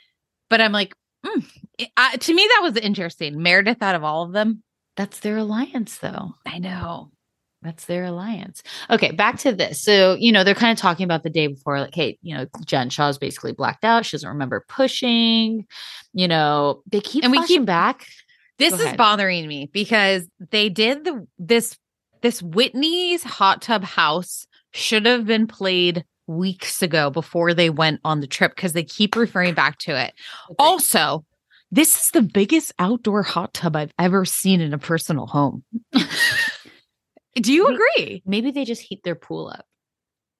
[0.48, 1.44] but I'm like mm,
[1.78, 3.42] it- to me that was interesting.
[3.42, 4.62] Meredith out of all of them.
[4.96, 6.34] That's their alliance, though.
[6.46, 7.10] I know.
[7.62, 8.62] That's their alliance.
[8.90, 9.82] Okay, back to this.
[9.82, 12.46] So, you know, they're kind of talking about the day before, like, hey, you know,
[12.64, 14.06] Jen Shah's basically blacked out.
[14.06, 15.66] She doesn't remember pushing.
[16.12, 18.06] You know, they keep And we keep- back.
[18.58, 18.96] This Go is ahead.
[18.96, 21.76] bothering me because they did the this
[22.22, 28.20] this Whitney's hot tub house should have been played weeks ago before they went on
[28.20, 30.12] the trip because they keep referring back to it.
[30.58, 31.24] Also,
[31.70, 35.64] this is the biggest outdoor hot tub I've ever seen in a personal home.
[37.34, 38.22] Do you agree?
[38.24, 39.66] Maybe they just heat their pool up.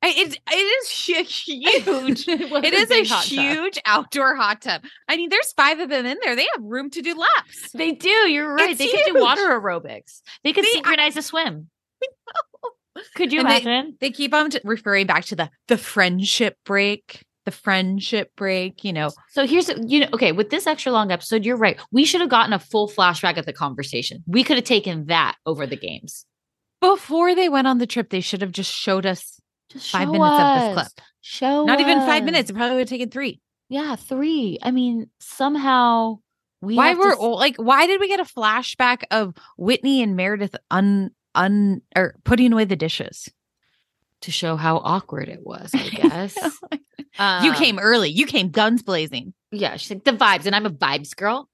[0.03, 0.89] I- It, it is
[1.47, 2.25] huge.
[2.29, 3.25] it is a big tub.
[3.25, 4.83] huge outdoor hot tub.
[5.09, 6.37] I mean, there's five of them in there.
[6.37, 7.73] They have room to do laps.
[7.75, 8.09] They do.
[8.09, 8.71] You're right.
[8.71, 10.21] It's they could do water aerobics.
[10.45, 11.69] They could They- synchronize a swim.
[13.15, 13.97] Could you And imagine?
[14.01, 18.85] They keep on referring back to the the friendship break, the friendship break.
[18.85, 21.45] You know, so here's you know okay with this extra long episode.
[21.45, 21.79] You're right.
[21.93, 24.23] We should have gotten a full flashback of the conversation.
[24.27, 26.27] We could have taken that over the games.
[26.81, 29.41] before they went on the trip, they should have just showed us
[29.71, 31.07] Just five minutes of this clip.
[31.23, 32.51] Show Not even five minutes.
[32.51, 33.41] It probably would have taken three.
[33.69, 34.59] Yeah, three.
[34.63, 36.19] I mean, somehow
[36.61, 40.15] we why to were oh, like why did we get a flashback of Whitney and
[40.17, 43.29] Meredith un un or putting away the dishes?
[44.23, 45.71] to show how awkward it was.
[45.75, 46.35] I guess
[46.73, 46.79] you
[47.19, 48.09] Um, came early.
[48.11, 49.35] You came guns blazing.
[49.53, 51.51] Yeah, she's like the vibes, and I'm a vibes girl.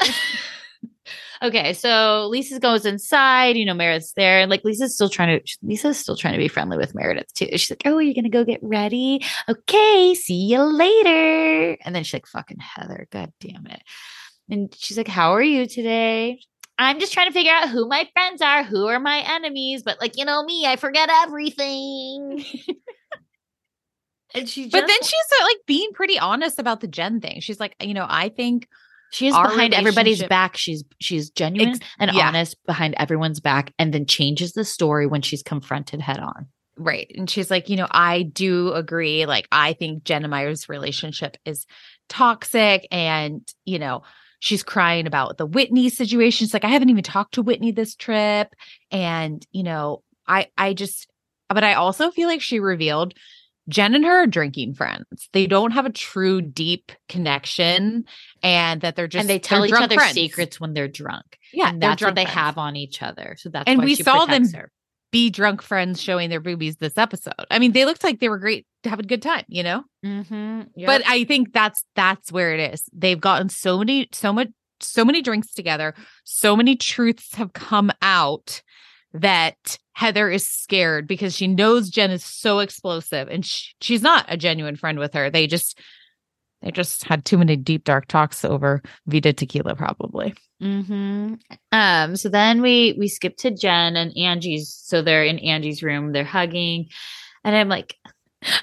[1.42, 3.56] okay, so Lisa goes inside.
[3.56, 5.56] You know, Meredith's there, and like Lisa's still trying to.
[5.62, 7.48] Lisa's still trying to be friendly with Meredith too.
[7.52, 9.22] She's like, "Oh, you're gonna go get ready?
[9.48, 13.82] Okay, see you later." And then she's like, "Fucking Heather, god damn it!"
[14.48, 16.40] And she's like, "How are you today?"
[16.78, 20.00] I'm just trying to figure out who my friends are, who are my enemies, but
[20.00, 22.44] like you know me, I forget everything.
[24.34, 27.40] and she, But then she's uh, like being pretty honest about the Jen thing.
[27.40, 28.68] She's like, you know, I think
[29.12, 30.56] She is behind everybody's back.
[30.56, 32.28] She's she's genuine Ex- and yeah.
[32.28, 36.48] honest behind everyone's back, and then changes the story when she's confronted head on.
[36.76, 37.10] Right.
[37.16, 39.26] And she's like, you know, I do agree.
[39.26, 41.66] Like, I think Jen and Meyer's relationship is
[42.08, 42.88] toxic.
[42.90, 44.02] And, you know,
[44.44, 46.44] she's crying about the Whitney situation.
[46.44, 48.54] She's like, I haven't even talked to Whitney this trip.
[48.90, 51.08] And, you know, I, I just,
[51.48, 53.14] but I also feel like she revealed
[53.70, 55.30] Jen and her are drinking friends.
[55.32, 58.04] They don't have a true deep connection
[58.42, 60.12] and that they're just, and they tell each other friends.
[60.12, 61.38] secrets when they're drunk.
[61.50, 61.70] Yeah.
[61.70, 62.34] and that's what they friends.
[62.38, 63.36] have on each other.
[63.38, 64.70] So that's And why we saw them her.
[65.14, 67.46] Be drunk friends showing their boobies this episode.
[67.48, 69.84] I mean, they looked like they were great to have a good time, you know?
[70.04, 70.62] Mm-hmm.
[70.84, 72.82] But I think that's that's where it is.
[72.92, 74.48] They've gotten so many so much
[74.80, 75.94] so many drinks together.
[76.24, 78.60] So many truths have come out
[79.12, 84.26] that Heather is scared because she knows Jen is so explosive and sh- she's not
[84.26, 85.30] a genuine friend with her.
[85.30, 85.78] They just
[86.64, 90.34] they just had too many deep dark talks over Vida tequila probably.
[90.62, 91.34] Mm-hmm.
[91.72, 94.74] Um, so then we we skip to Jen and Angie's.
[94.82, 96.88] So they're in Angie's room, they're hugging.
[97.44, 97.96] And I'm like,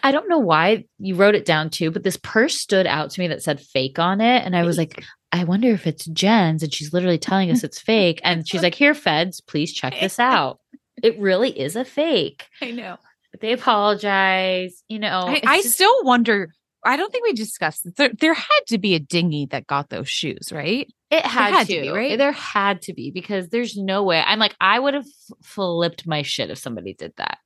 [0.04, 3.22] I don't know why you wrote it down too, but this purse stood out to
[3.22, 4.44] me that said fake on it.
[4.44, 6.64] And I was like, I wonder if it's Jen's.
[6.64, 8.20] And she's literally telling us it's fake.
[8.24, 10.60] And she's like, Here, feds, please check this out.
[11.04, 12.48] It really is a fake.
[12.62, 12.98] I know.
[13.32, 14.84] But they apologize.
[14.88, 16.52] You know, I, I still wonder.
[16.84, 17.94] I don't think we discussed this.
[17.94, 20.92] There, there had to be a dinghy that got those shoes, right?
[21.12, 22.18] It had, had to, to be, right?
[22.18, 24.20] There had to be because there's no way.
[24.26, 25.06] I'm like, I would have
[25.44, 27.38] flipped my shit if somebody did that.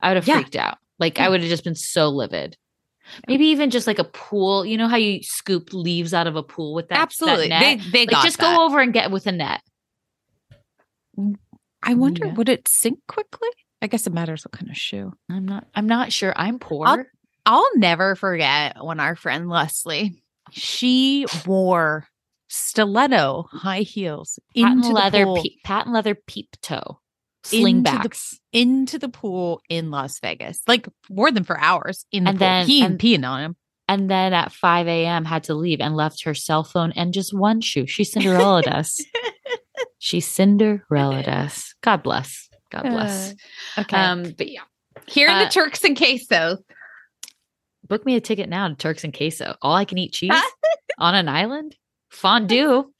[0.00, 0.34] I would have Yeah.
[0.36, 0.78] freaked out.
[0.98, 2.56] Like I would have just been so livid.
[3.28, 4.64] Maybe even just like a pool.
[4.64, 6.94] You know how you scoop leaves out of a pool with that?
[6.94, 7.48] that Absolutely.
[7.48, 7.60] net?
[7.80, 8.56] They they Like, got just that.
[8.56, 9.60] go over and get with a net.
[11.18, 11.34] Mm,
[11.82, 12.32] I wonder, Yeah.
[12.34, 13.48] would it sink quickly?
[13.82, 15.12] I guess it matters what kind of shoe.
[15.30, 15.66] I'm not.
[15.74, 16.32] I'm not sure.
[16.36, 16.86] I'm poor.
[16.86, 17.04] I'll-
[17.46, 22.06] I'll never forget when our friend Leslie, she wore
[22.48, 27.00] stiletto high heels patent into leather, pe- patent leather peep toe,
[27.52, 28.38] Into the- slingbacks.
[28.52, 30.60] into the pool in Las Vegas.
[30.66, 33.56] Like more than for hours in the And pool, then- peeing, and- peeing on him.
[33.88, 35.24] and then at 5 a.m.
[35.26, 37.86] had to leave and left her cell phone and just one shoe.
[37.86, 39.00] She Cinderella'd us.
[39.98, 41.74] She Cinderella'd us.
[41.82, 42.48] God bless.
[42.70, 43.34] God bless.
[43.78, 43.96] Okay.
[43.96, 44.60] Um, but yeah,
[45.06, 46.58] Here in uh, the Turks and Quesos.
[47.88, 49.56] Book me a ticket now to Turks and Queso.
[49.62, 50.32] All I can eat cheese
[50.98, 51.76] on an island.
[52.10, 52.90] fondue.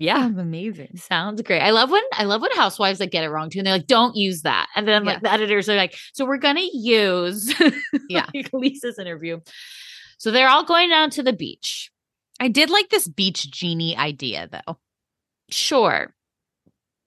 [0.00, 0.16] Yeah.
[0.22, 0.96] Sounds amazing.
[0.96, 1.60] Sounds great.
[1.60, 3.58] I love when I love when housewives like get it wrong too.
[3.58, 4.68] And they're like, don't use that.
[4.76, 7.52] And then like the editors are like, so we're gonna use
[8.08, 8.26] Yeah.
[8.34, 9.40] like, Lisa's interview.
[10.18, 11.90] So they're all going down to the beach.
[12.40, 14.78] I did like this beach genie idea though.
[15.50, 16.14] Sure.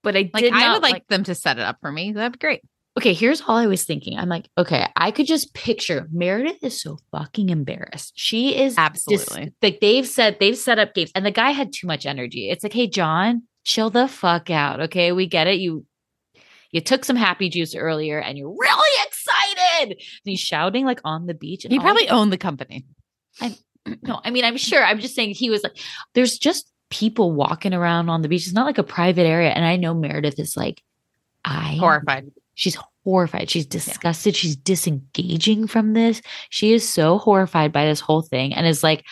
[0.02, 2.12] But I Like did I would like, them to set it up for me.
[2.12, 2.62] That'd be great.
[2.98, 4.18] Okay, here's all I was thinking.
[4.18, 8.12] I'm like, okay, I could just picture Meredith is so fucking embarrassed.
[8.16, 9.52] She is dis- Absolutely.
[9.62, 12.50] like they've said they've set up games, and the guy had too much energy.
[12.50, 14.80] It's like, hey, John, chill the fuck out.
[14.80, 15.58] Okay, we get it.
[15.58, 15.86] You
[16.70, 19.92] you took some happy juice earlier, and you're really excited.
[19.92, 21.64] And he's shouting like on the beach.
[21.64, 22.86] And He probably owned the company.
[23.40, 23.56] I
[24.02, 24.82] no, I mean, I'm sure.
[24.84, 25.76] I'm just saying he was like,
[26.14, 28.44] there's just people walking around on the beach.
[28.46, 29.50] It's not like a private area.
[29.50, 30.82] And I know Meredith is like,
[31.44, 32.30] I Horrified.
[32.54, 33.50] She's horrified.
[33.50, 34.36] She's disgusted.
[34.36, 36.20] She's disengaging from this.
[36.50, 39.04] She is so horrified by this whole thing and is like,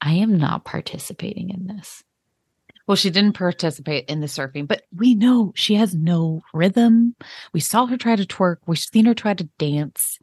[0.00, 2.02] I am not participating in this.
[2.86, 7.14] Well, she didn't participate in the surfing, but we know she has no rhythm.
[7.52, 8.56] We saw her try to twerk.
[8.66, 10.18] We've seen her try to dance.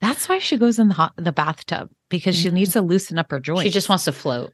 [0.00, 3.30] That's why she goes in the hot, the bathtub because she needs to loosen up
[3.30, 3.64] her joints.
[3.64, 4.52] She just wants to float.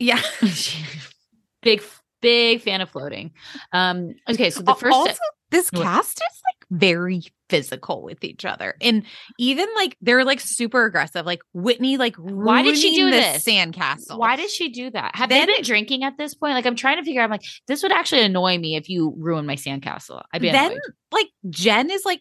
[0.00, 0.20] yeah.
[1.62, 1.82] Big,
[2.22, 3.32] big fan of floating.
[3.72, 5.18] Um, okay, so the first also
[5.50, 5.82] this What?
[5.82, 6.37] cast is
[6.70, 9.04] very physical with each other, and
[9.38, 11.24] even like they're like super aggressive.
[11.24, 13.44] Like Whitney, like Why did she do this?
[13.44, 14.18] Sandcastle.
[14.18, 15.16] Why did she do that?
[15.16, 16.54] Have Then- they been drinking at this point?
[16.54, 17.24] Like, I'm trying to figure out.
[17.24, 20.22] I'm like, this would actually annoy me if you ruin my sandcastle.
[20.32, 20.80] I'd be then annoyed.
[21.12, 22.20] like Jen is like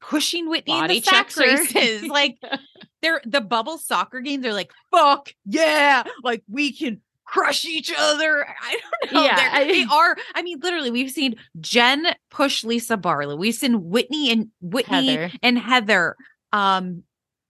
[0.00, 2.02] pushing Whitney Body in the sack races.
[2.06, 2.36] like
[3.02, 4.42] they're the bubble soccer games.
[4.42, 8.46] They're like fuck yeah, like we can crush each other.
[8.46, 9.24] I don't know.
[9.24, 10.16] Yeah, I- they are.
[10.34, 13.36] I mean, literally, we've seen Jen push Lisa Barlow.
[13.36, 15.32] We've seen Whitney and Whitney Heather.
[15.42, 16.16] and Heather.
[16.52, 17.02] Um,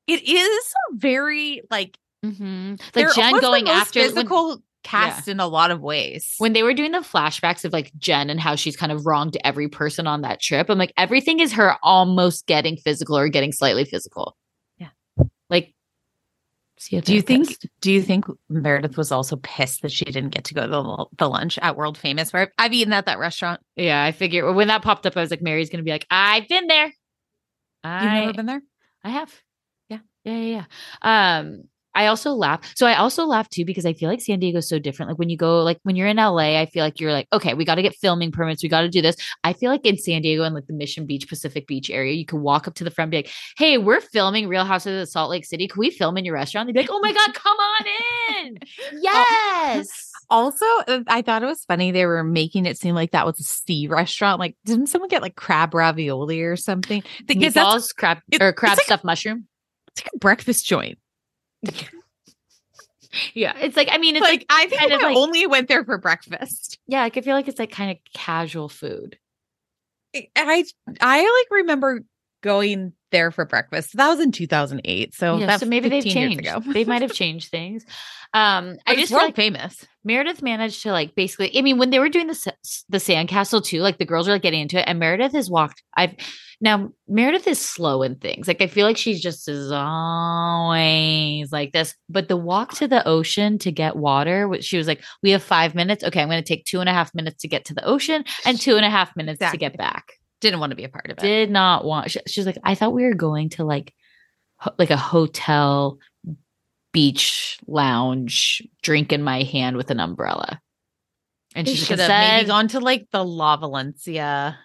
[0.07, 2.75] it is very like mm-hmm.
[2.95, 6.35] Like Jen going after when- physical cast in a lot of ways.
[6.39, 9.37] when they were doing the flashbacks of like Jen and how she's kind of wronged
[9.43, 13.51] every person on that trip, I'm like, everything is her almost getting physical or getting
[13.51, 14.37] slightly physical.
[14.79, 14.91] Yeah.
[15.51, 15.75] Like,
[16.79, 17.49] see, Do you think?
[17.81, 21.07] Do you think Meredith was also pissed that she didn't get to go to the,
[21.19, 22.33] the lunch at World Famous?
[22.33, 23.61] Where I've eaten at that restaurant.
[23.77, 26.49] Yeah, I figure when that popped up, I was like, Mary's gonna be like, I've
[26.49, 26.93] been there.
[27.85, 28.63] You've never been there.
[29.05, 29.33] I have.
[29.89, 29.99] Yeah.
[30.25, 30.37] Yeah.
[30.37, 30.65] Yeah.
[31.03, 31.39] yeah.
[31.39, 31.65] Um,
[31.97, 32.61] I also laugh.
[32.77, 35.11] So I also laugh too because I feel like San Diego is so different.
[35.11, 37.55] Like when you go, like when you're in LA, I feel like you're like, okay,
[37.55, 38.63] we got to get filming permits.
[38.63, 39.17] We got to do this.
[39.43, 42.27] I feel like in San Diego and like the Mission Beach, Pacific Beach area, you
[42.27, 45.09] can walk up to the front and be like, hey, we're filming Real Houses of
[45.09, 45.67] Salt Lake City.
[45.67, 46.67] Can we film in your restaurant?
[46.69, 47.87] They'd be like, oh my God, come on
[48.45, 48.59] in.
[49.01, 50.13] Yes.
[50.29, 53.39] Also, uh, I thought it was funny they were making it seem like that was
[53.39, 54.41] a sea restaurant.
[54.41, 57.05] Like, didn't someone get like crab ravioli or something?
[57.27, 59.47] Because Meatballs, crab or crab like- stuffed mushroom.
[59.93, 60.99] it's like a breakfast joint.
[63.35, 63.55] Yeah.
[63.59, 65.97] It's like, I mean, it's like, like, I think I like- only went there for
[65.97, 66.79] breakfast.
[66.87, 69.19] yeah, like I feel like it's like kind of casual food.
[70.15, 70.65] I
[71.01, 72.01] I like remember
[72.43, 73.97] going there for breakfast.
[73.97, 75.15] That was in 2008.
[75.15, 76.47] So yeah, that's so maybe they've changed.
[76.73, 77.85] they might have changed things.
[78.35, 79.87] Um, I But it's just feel world like famous.
[80.07, 81.59] Meredith managed to like basically.
[81.59, 82.53] I mean, when they were doing the
[82.89, 85.83] the sandcastle too, like the girls were like getting into it, and Meredith has walked.
[85.97, 86.15] I've
[86.61, 88.47] now Meredith is slow in things.
[88.47, 91.95] Like I feel like she's just is always like this.
[92.09, 95.43] But the walk to the ocean to get water, which she was like, "We have
[95.43, 96.05] five minutes.
[96.05, 98.25] Okay, I'm going to take two and a half minutes to get to the ocean
[98.45, 101.07] and two and a half minutes to get back." Didn't want to be a part
[101.07, 101.23] of it.
[101.23, 103.95] did not want she, she's like i thought we were going to like
[104.79, 105.99] like a hotel
[106.97, 110.63] beach lounge drink in my hand with an umbrella.
[111.55, 114.59] And she should have maybe said gone to like the La Valencia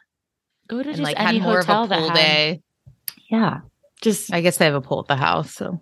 [0.70, 2.62] go to and just like any had more of hotel a that pool had- day.
[3.30, 3.60] yeah.
[4.00, 5.54] Just I guess they have a pool at the house.
[5.54, 5.82] So.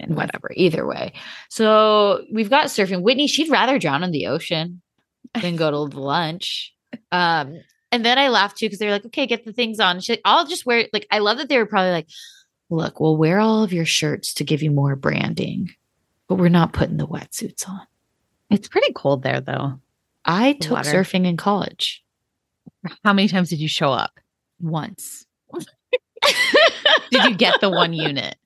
[0.00, 1.12] And whatever either way.
[1.48, 3.02] So we've got surfing.
[3.02, 4.82] Whitney she'd rather drown in the ocean
[5.40, 6.72] than go to lunch.
[7.12, 7.60] Um
[7.92, 10.00] and then i laughed too because they're like okay get the things on.
[10.00, 12.08] She's like, i'll just wear like i love that they were probably like
[12.70, 15.68] look we'll wear all of your shirts to give you more branding
[16.28, 17.80] but we're not putting the wetsuits on
[18.50, 19.78] it's pretty cold there though.
[20.24, 20.90] i The took water.
[20.90, 22.02] surfing in college
[23.04, 24.18] How many times did you show up?
[24.60, 25.26] once
[27.10, 28.36] Did you get the one unit?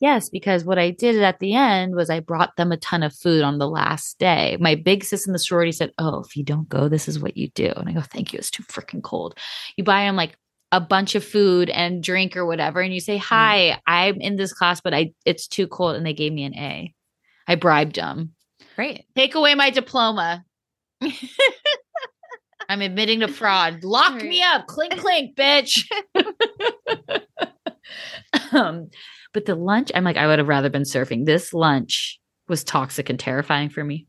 [0.00, 3.14] Yes, because what I did at the end was I brought them a ton of
[3.14, 4.56] food on the last day.
[4.60, 7.36] My big sis in the sorority said, Oh, if you don't go, this is what
[7.36, 7.72] you do.
[7.76, 8.38] And I go, Thank you.
[8.38, 9.38] It's too freaking cold.
[9.76, 10.36] You buy them like
[10.72, 14.52] a bunch of food and drink or whatever, and you say, Hi, I'm in this
[14.52, 15.96] class, but I it's too cold.
[15.96, 16.94] And they gave me an A.
[17.46, 18.32] I bribed them.
[18.76, 19.04] Great.
[19.16, 20.44] Take away my diploma.
[22.68, 23.82] I'm admitting to fraud.
[23.82, 24.66] Lock me up.
[24.68, 25.84] Clink clink, bitch.
[28.52, 28.90] um,
[29.32, 31.26] but the lunch, I'm like, I would have rather been surfing.
[31.26, 34.06] This lunch was toxic and terrifying for me.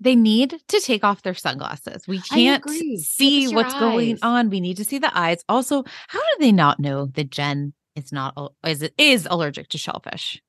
[0.00, 2.08] They need to take off their sunglasses.
[2.08, 4.48] We can't see Give us your what's going on.
[4.48, 5.44] We need to see the eyes.
[5.48, 8.34] Also, how do they not know that Jen is not
[8.66, 10.40] is is allergic to shellfish?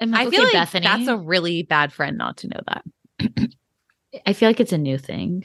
[0.00, 0.84] I'm I feel like Bethany.
[0.84, 3.50] that's a really bad friend not to know that.
[4.26, 5.44] I feel like it's a new thing.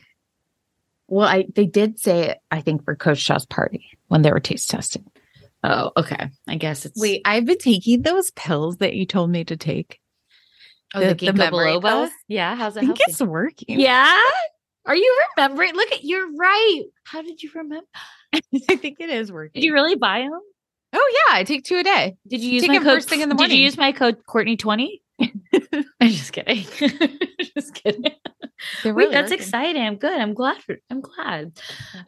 [1.08, 4.40] Well, I they did say it, I think, for Coach Shah's party when they were
[4.40, 5.06] taste testing.
[5.64, 6.30] Oh, okay.
[6.48, 10.00] I guess it's Wait, I've been taking those pills that you told me to take.
[10.96, 11.82] Oh, the, the- ginkgo memory biloba.
[11.82, 12.10] pills?
[12.28, 13.06] Yeah, how's I it think helping?
[13.12, 13.80] it's working.
[13.80, 14.20] Yeah.
[14.88, 15.74] Are you remembering?
[15.76, 16.84] Look at you're right.
[17.06, 17.86] How did you remember?
[18.34, 19.60] I think it is working.
[19.62, 20.40] Did you really buy them?
[20.98, 22.16] oh yeah, I take two a day.
[22.28, 23.50] Did you use Take my code first thing in the morning?
[23.50, 25.02] Did you use my code Courtney twenty?
[25.22, 26.66] I'm just kidding.
[27.56, 28.06] just kidding.
[28.84, 29.44] They're Wait, that's working.
[29.44, 29.82] exciting.
[29.82, 30.18] I'm good.
[30.18, 30.62] I'm glad.
[30.62, 31.60] For, I'm glad.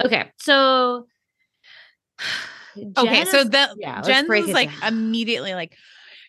[0.06, 1.08] Okay, so
[2.98, 4.94] Okay, so the yeah, let's Jen break like down.
[4.94, 5.76] immediately like,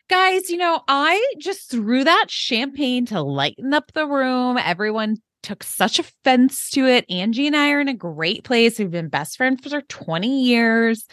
[0.08, 4.58] guys, you know, I just threw that champagne to lighten up the room.
[4.58, 7.04] Everyone took such offense to it.
[7.08, 8.78] Angie and I are in a great place.
[8.78, 11.06] We've been best friends for 20 years.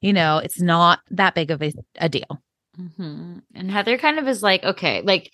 [0.00, 2.42] You know, it's not that big of a, a deal.
[2.78, 3.42] Mhm.
[3.54, 5.32] And Heather kind of is like, okay, like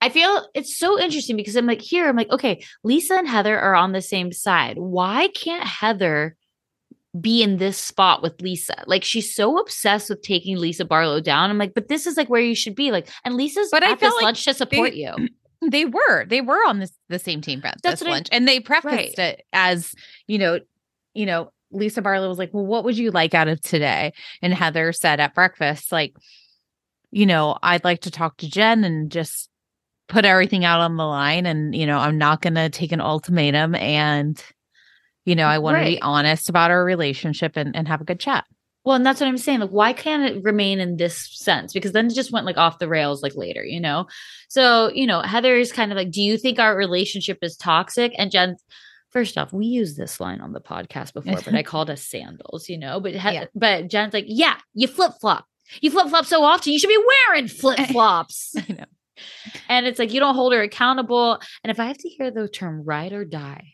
[0.00, 3.58] I feel it's so interesting because I'm like, here, I'm like, okay, Lisa and Heather
[3.58, 4.76] are on the same side.
[4.78, 6.36] Why can't Heather
[7.20, 8.82] be in this spot with Lisa?
[8.86, 11.50] Like she's so obsessed with taking Lisa Barlow down.
[11.50, 12.90] I'm like, but this is like where you should be.
[12.90, 15.28] Like, and Lisa's But I at felt this like lunch to support they- you.
[15.70, 18.28] They were, they were on this the same team at That's what I- lunch.
[18.32, 19.18] and they prefaced Right.
[19.38, 19.94] it as,
[20.26, 20.58] you know,
[21.14, 24.12] you know, Lisa Barlow was like, Well, what would you like out of today?
[24.42, 26.14] And Heather said at breakfast, like,
[27.12, 29.48] you know, I'd like to talk to Jen and just
[30.06, 31.46] put everything out on the line.
[31.46, 33.74] And, you know, I'm not going to take an ultimatum.
[33.74, 34.38] And,
[35.24, 38.20] you know, I want to be honest about our relationship and, and have a good
[38.20, 38.44] chat.
[38.84, 39.60] Well, and that's what I'm saying.
[39.60, 41.72] Like, why can't it remain in this sense?
[41.72, 44.06] Because then it just went like off the rails like later, you know?
[44.48, 48.12] So, you know, Heather is kind of like, do you think our relationship is toxic?
[48.18, 48.56] And Jen,
[49.10, 52.68] first off, we used this line on the podcast before, but I called us sandals,
[52.68, 53.00] you know?
[53.00, 53.46] But he- Yeah.
[53.54, 55.46] but Jen's like, yeah, you flip flop.
[55.80, 58.54] You flip flop so often, you should be wearing flip flops.
[58.68, 58.84] I know.
[59.70, 61.40] and it's like, you don't hold her accountable.
[61.62, 63.73] And if I have to hear the term ride or die,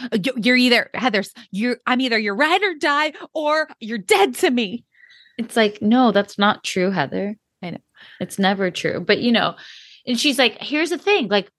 [0.00, 4.50] Uh, you're either Heather's, you're, I'm either your ride or die or you're dead to
[4.50, 4.84] me.
[5.38, 7.36] It's like, no, that's not true, Heather.
[7.62, 7.78] I know.
[8.20, 9.00] It's never true.
[9.00, 9.56] But you know,
[10.06, 11.28] and she's like, here's the thing.
[11.28, 11.50] Like,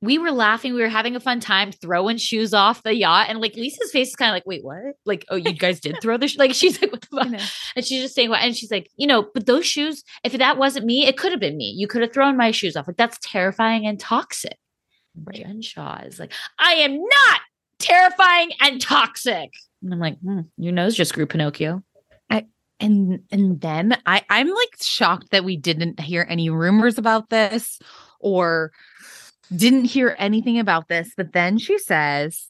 [0.00, 3.26] we were laughing, we were having a fun time throwing shoes off the yacht.
[3.28, 4.94] And like Lisa's face is kind of like, wait, what?
[5.04, 6.38] Like, oh, you guys did throw the sh-?
[6.38, 7.48] like she's like, what the fuck?
[7.74, 10.56] And she's just saying what and she's like, you know, but those shoes, if that
[10.56, 11.74] wasn't me, it could have been me.
[11.76, 12.86] You could have thrown my shoes off.
[12.86, 14.56] Like, that's terrifying and toxic.
[15.32, 17.40] Jen Shah is like, I am not
[17.78, 19.50] terrifying and toxic.
[19.82, 21.82] And I'm like, hmm, your nose just grew Pinocchio.
[22.80, 27.78] and and then I I'm like shocked that we didn't hear any rumors about this
[28.20, 28.72] or
[29.54, 31.12] didn't hear anything about this.
[31.16, 32.48] But then she says,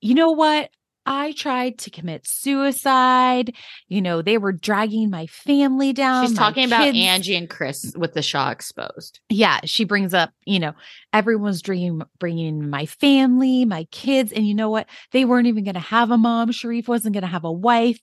[0.00, 0.70] "You know what?
[1.06, 3.54] I tried to commit suicide.
[3.88, 6.26] You know, they were dragging my family down.
[6.26, 9.20] She's talking about Angie and Chris with the Shah exposed.
[9.28, 10.74] yeah, she brings up, you know,
[11.12, 14.86] everyone's dream bringing my family, my kids, and you know what?
[15.12, 16.50] They weren't even going to have a mom.
[16.50, 17.98] Sharrieff wasn't going to have a wife.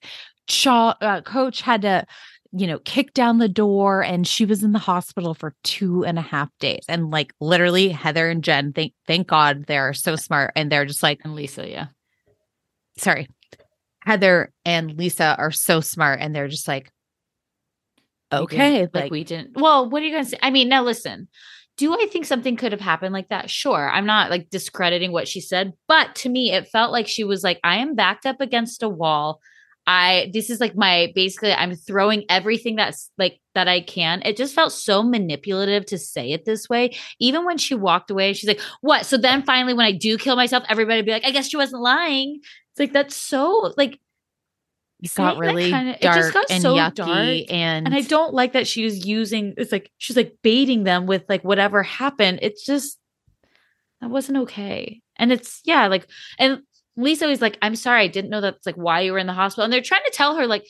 [0.49, 2.05] Shah, uh, coach had to,
[2.51, 6.17] you know, kick down the door, and she was in the hospital for two and
[6.17, 6.85] a half days.
[6.87, 10.85] And like literally, Heather and Jen, thank thank God they are so smart, and they're
[10.85, 11.87] just like, And Lisa, yeah.
[12.97, 13.27] Sorry,
[14.03, 16.91] Heather and Lisa are so smart, and they're just like,
[18.31, 19.59] okay, didn't- like, we didn't.
[19.59, 20.39] Well, what are you going to say?
[20.41, 21.27] I mean, now listen.
[21.77, 23.51] Do I think something could have happened like that?
[23.51, 23.87] Sure.
[23.87, 27.43] I'm not like discrediting what she said, but to me, it felt like she was
[27.43, 29.39] like, I am backed up against a wall.
[29.85, 34.23] I, this is like my basically, I'm throwing everything that's like that I can.
[34.25, 36.95] It just felt so manipulative to say it this way.
[37.19, 39.05] Even when she walked away, she's like, What?
[39.05, 41.83] So then finally, when I do kill myself, everybody be like, I guess she wasn't
[41.83, 42.41] lying.
[42.77, 43.99] It's like, that's so like,
[45.01, 47.09] it got really kinda- it dark just got and so yucky, dark.
[47.09, 51.05] and and I don't like that she was using it's like she's like baiting them
[51.07, 52.39] with like whatever happened.
[52.41, 52.99] It's just
[54.01, 55.01] that wasn't okay.
[55.15, 56.61] And it's yeah, like and
[56.95, 59.33] Lisa was like, I'm sorry, I didn't know that's like why you were in the
[59.33, 59.63] hospital.
[59.63, 60.67] And they're trying to tell her like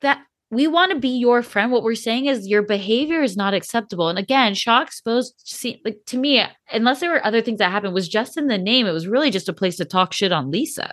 [0.00, 1.70] that we want to be your friend.
[1.70, 4.08] What we're saying is your behavior is not acceptable.
[4.08, 7.94] And again, Shah exposed see, like to me, unless there were other things that happened,
[7.94, 8.86] was just in the name.
[8.86, 10.92] It was really just a place to talk shit on Lisa.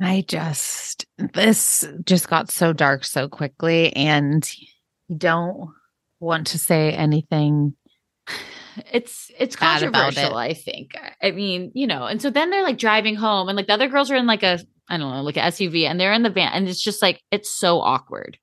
[0.00, 5.70] I just this just got so dark so quickly and you don't
[6.18, 7.74] want to say anything
[8.90, 10.40] it's it's controversial it.
[10.40, 13.66] i think i mean you know and so then they're like driving home and like
[13.66, 16.12] the other girls are in like a i don't know like an suv and they're
[16.12, 18.38] in the van and it's just like it's so awkward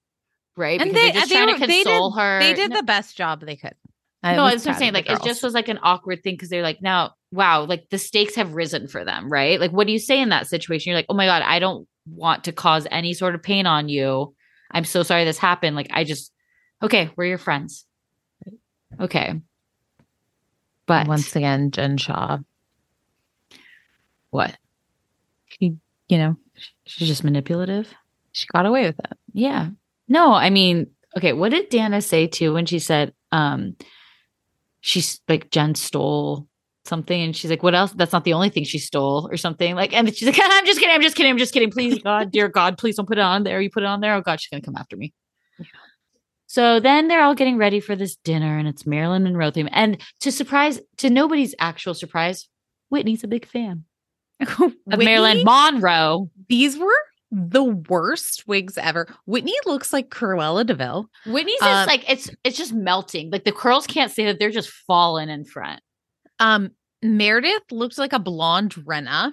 [0.58, 2.84] right and Because they just they, trying to console did, her they did No- the
[2.84, 3.76] best job they could
[4.22, 4.94] I no, was I'm proud saying.
[4.94, 7.98] Like, it just was like an awkward thing because they're like, now, wow, like the
[7.98, 9.60] stakes have risen for them, right?
[9.60, 10.90] Like, what do you say in that situation?
[10.90, 13.88] You're like, oh my God, I don't want to cause any sort of pain on
[13.88, 14.36] you.
[14.72, 15.76] I'm so sorry this happened.
[15.76, 16.34] Like, I just,
[16.84, 17.86] okay, we're your friends.
[19.00, 19.40] Okay.
[20.86, 22.40] But once again, Jen Shah,
[24.32, 24.58] what?
[26.10, 26.36] You know,
[26.86, 27.94] She's just manipulative.
[28.34, 29.18] she got away with it.
[29.34, 29.70] Yeah.
[30.08, 30.88] No, I mean,
[31.18, 33.76] okay, what did Danna say too when she said um
[34.82, 36.48] she's like Jen stole
[36.86, 37.92] something and she's like, what else?
[37.92, 39.76] That's not the only thing she stole or something.
[39.76, 41.70] Like, and she's like, I'm just kidding, I'm just kidding, I'm just kidding.
[41.72, 43.62] Please, God, dear God, please don't put it on there.
[43.62, 44.16] You put it on there.
[44.16, 45.14] Oh God, she's gonna come after me.
[46.48, 49.70] So then they're all getting ready for this dinner and it's Marilyn Monroe theme.
[49.72, 52.50] And to surprise, to nobody's actual surprise,
[52.90, 53.84] Whitney's a big fan
[54.60, 56.30] of Marilyn Whitney, Monroe.
[56.48, 56.94] These were
[57.32, 59.08] the worst wigs ever.
[59.26, 61.10] Whitney looks like Cruella de Vil.
[61.26, 63.30] Whitney's Um, just like it's it's just melting.
[63.32, 65.82] Like the curls can't say that they're just falling in front.
[66.40, 66.72] Um,
[67.02, 69.32] Meredith looks like a blonde Rinna.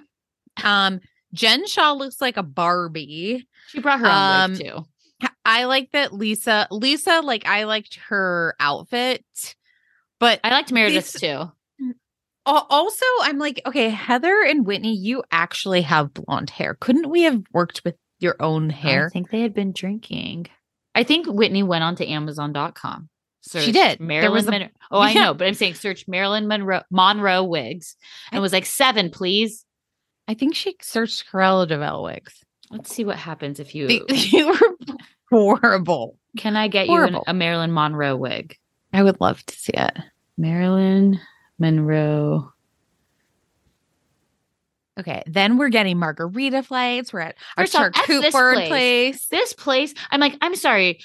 [0.63, 0.99] Um,
[1.33, 3.47] Jen Shah looks like a Barbie.
[3.69, 4.85] She brought her own Um, wig too.
[5.43, 6.67] I like that Lisa.
[6.69, 9.25] Lisa, like I liked her outfit,
[10.19, 11.51] but I liked Meredith's too.
[12.47, 16.75] Al- also I'm like, okay, Heather and Whitney, you actually have blonde hair.
[16.79, 19.07] Couldn't we have worked with your own hair?
[19.07, 20.47] I think they had been drinking.
[20.95, 23.09] I think Whitney went on to Amazon.com.
[23.49, 23.99] She did.
[23.99, 24.69] There Marilyn was a-.
[24.91, 25.23] Oh, I Yeah.
[25.25, 27.95] know, but I'm saying search Marilyn Monroe Monroe wigs
[28.31, 29.63] and I- was like seven, please.
[30.27, 32.33] I think she searched Cruella de Vil wigs.
[32.71, 34.75] Let's see what happens if you they were
[35.31, 36.17] horrible.
[36.37, 37.11] can I get horrible.
[37.13, 38.57] you an, a Marilyn Monroe wig?
[38.91, 39.97] I would love to see it.
[40.37, 41.19] Marilyn
[41.59, 42.51] Monroe.
[44.99, 47.13] Okay, then we're getting margarita flights.
[47.13, 48.67] We're at our First off, F this place.
[48.67, 49.27] place.
[49.27, 50.99] this place i'm like i'm sorry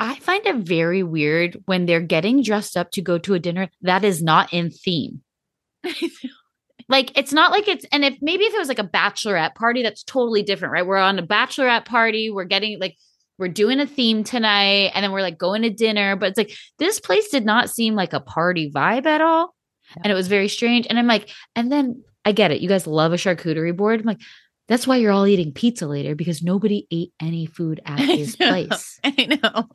[0.00, 3.68] i find it very weird when they're getting dressed up to go to a dinner
[3.82, 5.22] that is not in theme
[6.88, 9.82] like it's not like it's and if maybe if it was like a bachelorette party
[9.82, 12.96] that's totally different right we're on a bachelorette party we're getting like
[13.38, 16.52] we're doing a theme tonight and then we're like going to dinner but it's like
[16.78, 19.54] this place did not seem like a party vibe at all
[20.02, 22.86] and it was very strange and i'm like and then i get it you guys
[22.86, 24.20] love a charcuterie board i'm like
[24.68, 28.38] that's why you're all eating pizza later because nobody ate any food at I his
[28.38, 28.48] know.
[28.50, 29.00] place.
[29.04, 29.68] I know.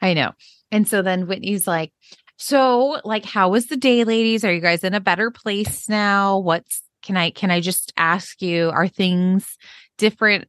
[0.00, 0.32] I know.
[0.72, 1.92] And so then Whitney's like,
[2.38, 4.42] so like how was the day, ladies?
[4.42, 6.38] Are you guys in a better place now?
[6.38, 9.58] What's can I can I just ask you, are things
[9.98, 10.48] different?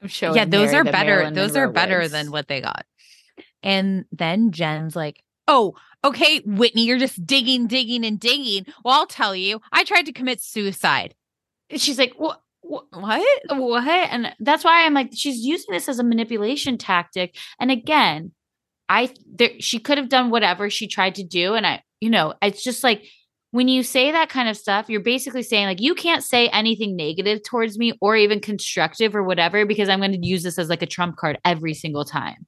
[0.00, 1.16] I'm showing yeah, those Mary are better.
[1.16, 2.12] Marilyn Those are better wigs.
[2.12, 2.86] than what they got.
[3.62, 8.66] And then Jen's like, Oh, okay, Whitney, you're just digging, digging, and digging.
[8.84, 11.14] Well, I'll tell you, I tried to commit suicide.
[11.70, 12.40] And She's like, what?
[12.60, 12.86] What?
[12.92, 13.26] What?
[13.50, 13.88] What?
[13.88, 17.36] And that's why I'm like, she's using this as a manipulation tactic.
[17.58, 18.32] And again,
[18.88, 22.34] I there, she could have done whatever she tried to do, and I, you know,
[22.42, 23.04] it's just like
[23.50, 26.96] when you say that kind of stuff, you're basically saying like you can't say anything
[26.96, 30.68] negative towards me or even constructive or whatever because I'm going to use this as
[30.68, 32.46] like a trump card every single time.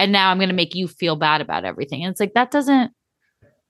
[0.00, 2.02] And now I'm going to make you feel bad about everything.
[2.02, 2.92] And it's like that doesn't.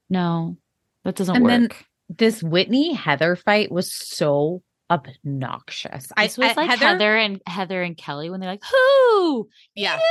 [0.09, 0.57] No,
[1.05, 1.51] that doesn't And work.
[1.51, 1.69] then
[2.09, 6.09] this Whitney Heather fight was so obnoxious.
[6.17, 9.49] This was I, like Heather, and Heather and Kelly when they're like, "Who?
[9.75, 9.99] yeah.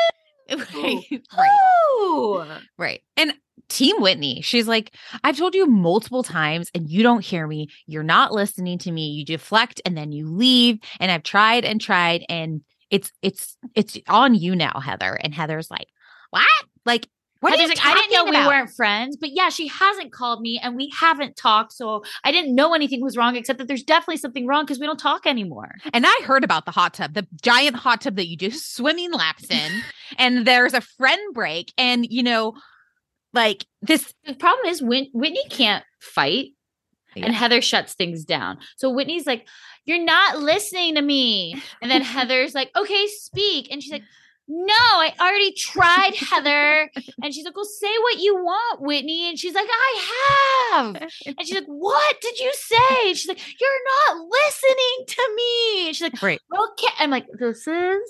[0.74, 3.02] right, right, right.
[3.16, 3.34] And
[3.68, 7.68] Team Whitney, she's like, I've told you multiple times and you don't hear me.
[7.86, 9.10] You're not listening to me.
[9.10, 10.80] You deflect and then you leave.
[11.00, 15.20] And I've tried and tried and it's it's it's on you now, Heather.
[15.22, 15.88] And Heather's like,
[16.30, 16.48] What?
[16.86, 17.08] Like,
[17.40, 19.68] what Heather's are you like, I didn't know talking we weren't friends, but yeah, she
[19.68, 23.60] hasn't called me and we haven't talked, so I didn't know anything was wrong except
[23.60, 25.76] that there's definitely something wrong because we don't talk anymore.
[25.94, 29.12] And I heard about the hot tub, the giant hot tub that you do swimming
[29.12, 29.82] laps in,
[30.18, 32.56] and there's a friend break, and you know,
[33.34, 34.14] like this.
[34.26, 36.50] The problem is Whit- Whitney can't fight.
[37.16, 37.26] Yeah.
[37.26, 38.60] And Heather shuts things down.
[38.78, 39.48] So Whitney's like,
[39.86, 41.60] You're not listening to me.
[41.82, 43.72] And then Heather's like, Okay, speak.
[43.72, 44.04] And she's like,
[44.52, 46.90] No, I already tried, Heather.
[47.24, 49.30] And she's like, Well, say what you want, Whitney.
[49.30, 50.96] And she's like, I have.
[51.28, 53.10] And she's like, What did you say?
[53.10, 53.70] And she's like, You're
[54.10, 55.88] not listening to me.
[55.88, 56.42] And she's like, Right.
[56.72, 56.94] Okay.
[56.98, 58.02] I'm like, This is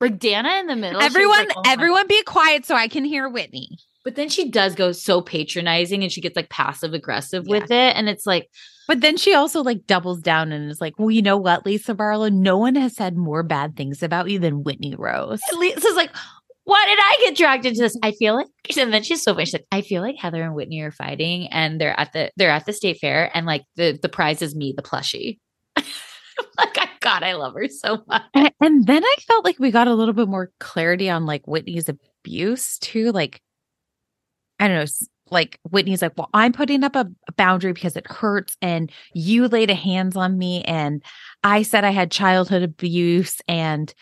[0.00, 1.00] like Danna in the middle.
[1.00, 3.78] Everyone, like, "Oh everyone, be quiet so I can hear Whitney.
[4.04, 7.96] but then she does go so patronizing and she gets like passive aggressive with it.
[7.96, 8.48] And it's like,
[8.92, 11.94] But then she also like doubles down and is like, "Well, you know what, Lisa
[11.94, 12.28] Barlow?
[12.28, 16.10] No one has said more bad things about you than Whitney Rose." Lisa's like,
[16.64, 17.96] why did I get dragged into this?
[18.02, 19.46] I feel like, and then she's so funny.
[19.46, 22.50] She's like, I feel like Heather and Whitney are fighting, and they're at the they're
[22.50, 25.38] at the state fair, and like the the prize is me, the plushie.
[25.76, 28.22] like, I God, I love her so much.
[28.34, 31.46] And, and then I felt like we got a little bit more clarity on like
[31.46, 33.10] Whitney's abuse too.
[33.10, 33.40] Like,
[34.60, 34.86] I don't know.
[35.32, 39.48] Like Whitney's like, well, I'm putting up a, a boundary because it hurts, and you
[39.48, 41.02] laid a hands on me, and
[41.42, 43.92] I said I had childhood abuse, and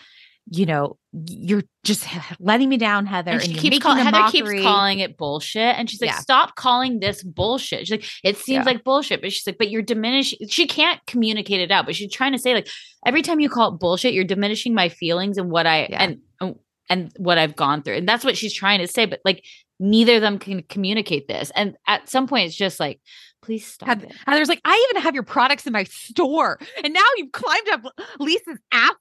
[0.53, 0.97] you know,
[1.29, 2.05] you're just
[2.41, 3.33] letting me down, Heather.
[3.33, 5.79] And she keeps making calling a Heather keeps calling it bullshit.
[5.79, 6.19] And she's like, Yeah.
[6.19, 7.81] stop calling this bullshit.
[7.87, 8.73] She's like, it seems Yeah.
[8.73, 9.21] like bullshit.
[9.21, 12.39] But she's like, but you're diminishing she can't communicate it out, but she's trying to
[12.39, 12.69] say, like,
[13.07, 16.03] every time you call it bullshit, you're diminishing my feelings and what I Yeah.
[16.03, 16.59] and oh,
[16.89, 17.97] and what I've gone through.
[17.97, 19.07] And that's what she's trying to say.
[19.07, 19.45] But like
[19.81, 21.51] neither of them can communicate this.
[21.57, 23.01] And at some point it's just like,
[23.43, 24.15] please stop Heather- it.
[24.27, 26.61] Heather's like, I even have your products in my store.
[26.85, 27.83] And now you've climbed up
[28.19, 28.97] Lisa's asshole.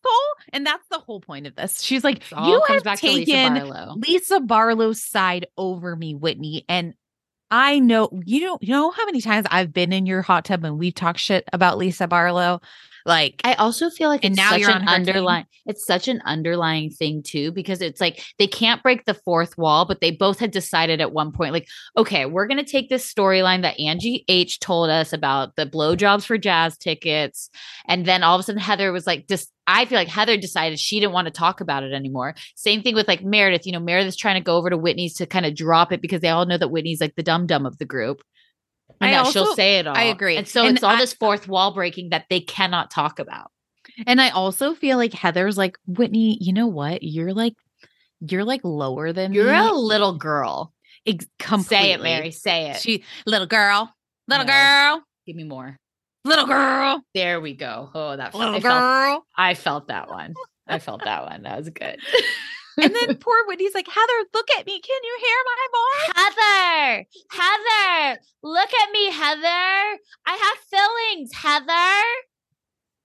[0.53, 1.81] And that's the whole point of this.
[1.84, 3.95] She's like, you have back to Lisa taken Barlow.
[3.97, 6.65] Lisa Barlow's side over me, Whitney.
[6.69, 6.93] And
[7.51, 10.64] I know you don't you know how many times I've been in your hot tub
[10.64, 12.61] and we've talked shit about Lisa Barlow.
[13.06, 14.90] Like I also feel like And it's now such you're an team.
[14.90, 19.58] underlying it's such an underlying thing too because it's like they can't break the fourth
[19.58, 21.68] wall but they both had decided at one point like
[21.98, 26.26] okay we're going to take this storyline that Angie H told us about the blowjobs
[26.26, 27.50] for jazz tickets
[27.88, 30.80] and then all of a sudden Heather was like just I feel like Heather decided
[30.80, 32.34] she didn't want to talk about it anymore.
[32.56, 33.68] Same thing with like Meredith.
[33.68, 36.22] You know, Meredith's trying to go over to Whitney's to kind of drop it because
[36.22, 38.24] they all know that Whitney's like the dumb dum of the group.
[39.02, 39.96] And I that she'll say it all.
[39.98, 40.36] I agree.
[40.38, 43.52] And so And it's all I- this fourth wall breaking that they cannot talk about.
[44.08, 47.04] and I also feel like Heather's like, Whitney, you know what?
[47.04, 47.54] You're like
[48.22, 49.58] you're like lower than You're me.
[49.70, 50.74] a little girl.
[51.06, 51.26] Ex-
[51.66, 52.02] Say it.
[52.02, 52.32] Mary.
[52.32, 52.82] Say it.
[52.82, 53.94] She little girl,
[54.28, 54.52] little No.
[54.52, 55.78] girl, Give me more.
[56.26, 57.90] little girl, There we go.
[57.94, 59.26] Oh, that little I felt, girl.
[59.38, 60.34] I felt that one.
[60.68, 61.44] I felt that one.
[61.44, 61.98] That was good.
[62.81, 64.80] And then poor Whitney's like, Heather, look at me.
[64.80, 66.23] Can you hear my voice?
[66.23, 69.99] Heather, Heather, look at me, Heather.
[70.26, 70.57] I have
[71.15, 72.03] feelings, Heather.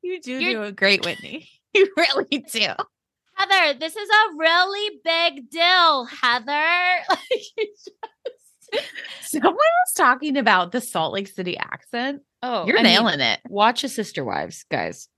[0.02, 1.48] You do You're- do a great Whitney.
[1.76, 2.68] You really do.
[3.34, 7.02] Heather, this is a really big deal, Heather.
[9.22, 12.22] Someone was talking about the Salt Lake City accent.
[12.42, 13.40] oh, You're I mean, nailing it.
[13.48, 15.08] watch a Sister Wives, guys.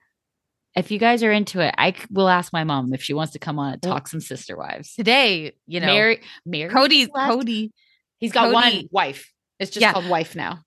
[0.76, 3.38] If you guys are into it, I will ask my mom if she wants to
[3.38, 4.94] come on and talk some Sister Wives.
[4.94, 7.32] Today, you know, Mary, Mary, Kody, left.
[7.32, 7.70] Kody.
[8.18, 9.32] He's got one Kody- wife.
[9.58, 9.92] It's just Yeah.
[9.94, 10.60] called wife now.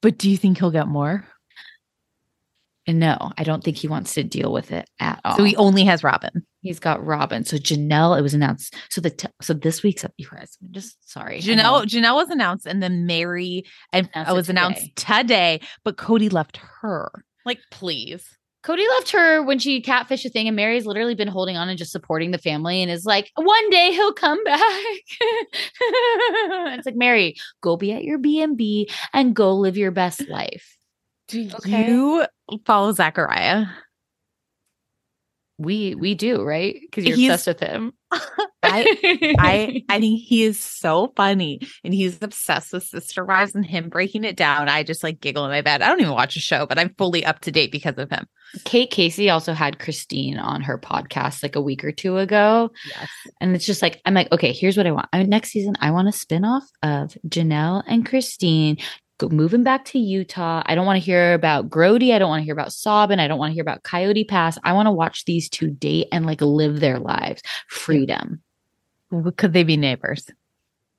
[0.00, 1.26] But do you think he'll get more?
[2.88, 5.36] No, I don't think he wants to deal with it at all.
[5.36, 6.42] So he only has Robyn.
[6.62, 7.44] He's got Robyn.
[7.44, 8.74] So Janelle, it was announced.
[8.90, 11.38] So the t- so this week's you guys, I'm just sorry.
[11.40, 11.84] Janelle.
[11.84, 15.60] Janelle was announced, and then Mary and Announced uh, it was announced today.
[15.84, 17.24] But Kody left her.
[17.46, 18.36] Like, please.
[18.62, 21.76] Kody left her when she catfished a thing, and Meri's literally been holding on and
[21.76, 24.60] just supporting the family, and is like, one day he'll come back.
[25.80, 30.28] it's like Mary, go be at your B and B and go live your best
[30.28, 30.76] life.
[31.28, 31.88] Do Okay.
[31.88, 32.24] you
[32.64, 33.66] follow Zachariah?
[35.58, 37.92] We we do right because you're He's- obsessed with him.
[38.62, 43.64] I I I think he is so funny, and he's obsessed with Sister Wives and
[43.64, 44.68] him breaking it down.
[44.68, 45.82] I just like giggle in my bed.
[45.82, 48.26] I don't even watch a show, but I'm fully up to date because of him.
[48.64, 52.70] Kate Casey also had Christine on her podcast like a week or two ago.
[52.86, 53.08] Yes.
[53.40, 55.08] And it's just like, I'm like, okay, here's what I want.
[55.12, 58.76] I, next season, I want a spinoff of Janelle and Christine
[59.30, 60.62] moving back to Utah.
[60.66, 62.12] I don't want to hear about Grody.
[62.12, 63.20] I don't want to hear about Sabin.
[63.20, 64.58] I don't want to hear about Coyote Pass.
[64.64, 67.42] I want to watch these two date and like live their lives.
[67.68, 68.42] Freedom.
[69.36, 70.30] Could they be neighbors?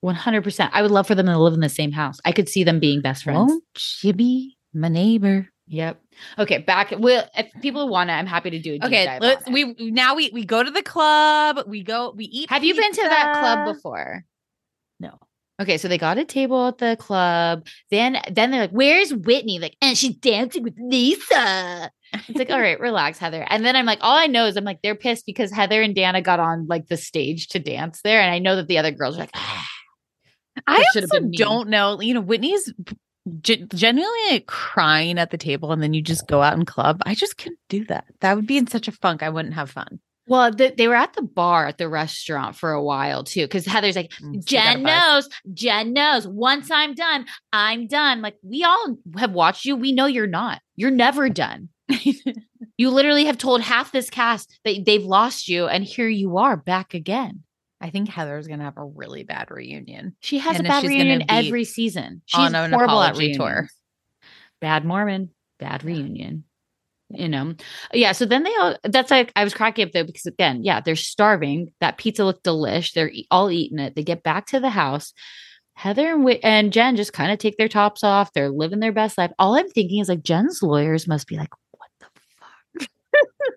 [0.04, 0.70] 100%.
[0.74, 2.20] I would love for them to live in the same house.
[2.26, 3.52] I could see them being best friends.
[3.52, 3.64] Won't
[4.02, 5.50] you be my neighbor?
[5.68, 6.02] Yep.
[6.38, 6.94] Okay, back.
[6.98, 8.84] Well, if people want it, I'm happy to do it.
[8.84, 9.50] Okay, let's.
[9.50, 11.62] We now we we go to the club.
[11.68, 12.14] We go.
[12.16, 12.50] We eat.
[12.50, 14.26] Have you been to that club before?
[15.00, 15.20] No.
[15.62, 17.68] Okay, so they got a table at the club.
[17.92, 21.92] Then then they're like, "Where's Whitney?" Like, and she's dancing with Lisa.
[22.28, 23.46] It's like, all right, relax, Heather.
[23.48, 25.96] And then I'm like, all I know is I'm like, they're pissed because Heather and
[25.96, 28.92] Danna got on like the stage to dance there, and I know that the other
[28.92, 29.68] girls are like, ah.
[30.68, 32.00] I also don't know.
[32.02, 32.72] You know, Whitney's
[33.42, 37.02] ge- genuinely like crying at the table, and then you just go out and club.
[37.06, 38.06] I just couldn't do that.
[38.22, 39.24] That would be in such a funk.
[39.24, 40.00] I wouldn't have fun.
[40.26, 43.66] Well, th- they were at the bar at the restaurant for a while too, because
[43.66, 46.28] Heather's like, Mm, she got a Jen knows, Jen knows.
[46.28, 48.22] Once I'm done, I'm done.
[48.22, 49.76] Like we all have watched you.
[49.76, 50.62] We know you're not.
[50.76, 51.70] You're never done.
[52.78, 56.56] you literally have told half this cast that they've lost you, and here you are
[56.56, 57.44] back again.
[57.82, 60.16] I think Heather's gonna have a really bad reunion.
[60.22, 62.22] She has And a bad reunion every season.
[62.26, 63.68] She's horrible at apology tour.
[64.62, 66.46] Bad Mormon, bad reunion.
[67.16, 67.54] You know,
[67.94, 68.12] yeah.
[68.12, 68.76] So then they all.
[68.84, 71.72] That's like I was cracking up though because again, yeah, they're starving.
[71.80, 72.94] That pizza looked delish.
[72.94, 73.96] They're all eating it.
[73.96, 75.14] They get back to the house.
[75.76, 78.34] Heather and, and Jen just kind of take their tops off.
[78.34, 79.32] They're living their best life.
[79.40, 82.08] All I'm thinking is like Jen's lawyers must be like, what the
[82.80, 82.90] fuck?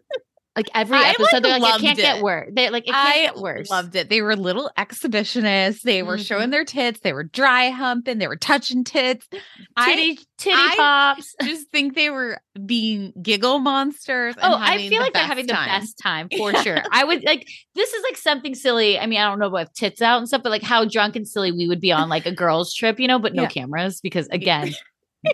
[0.57, 2.49] Like every I, episode, like, they're like, it can't get worse.
[2.53, 3.69] They like it can't I get worse.
[3.69, 4.09] loved it.
[4.09, 5.83] They were little exhibitionists.
[5.83, 6.27] They were Mhm.
[6.27, 7.01] showing their tits.
[7.01, 8.17] They were dry humping.
[8.19, 9.29] They were touching tits.
[9.77, 11.35] I Titty, titty I- pops.
[11.43, 14.35] just think they were being giggle monsters.
[14.41, 16.83] and Oh, I feel the like they're having the best time for sure.
[16.91, 18.99] I would like this is like something silly.
[18.99, 21.29] I mean, I don't know about tits out and stuff, but like how drunk and
[21.29, 23.49] silly we would be on like a girls' trip, you know, but no Yeah.
[23.49, 24.73] cameras because again,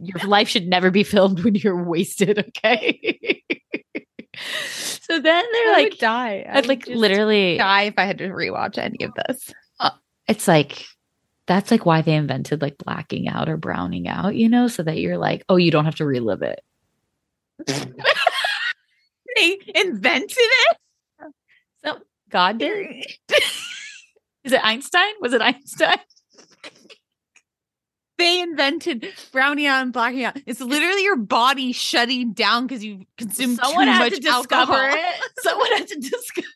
[0.01, 2.39] your life should never be filmed when you're wasted.
[2.65, 3.43] Okay.
[4.67, 6.45] so then they're I like, die.
[6.49, 9.53] I I'd would like literally, die if I had to rewatch any of this.
[9.81, 9.91] Uh,
[10.29, 10.87] it's like
[11.47, 14.99] that's like why they invented like blacking out or browning out, you know, so that
[14.99, 16.63] you're like, oh, you don't have to relive it.
[19.37, 20.77] They invented it.
[21.85, 21.99] So
[22.31, 23.07] God did.
[24.45, 25.13] Is it Einstein?
[25.21, 25.99] Was it Einstein?
[28.23, 30.39] They invented brownie out and blacking out.
[30.47, 34.95] It's literally your body shutting down because you consume Someone too much to discover alcohol.
[34.97, 35.23] it.
[35.41, 36.49] Someone had to discover.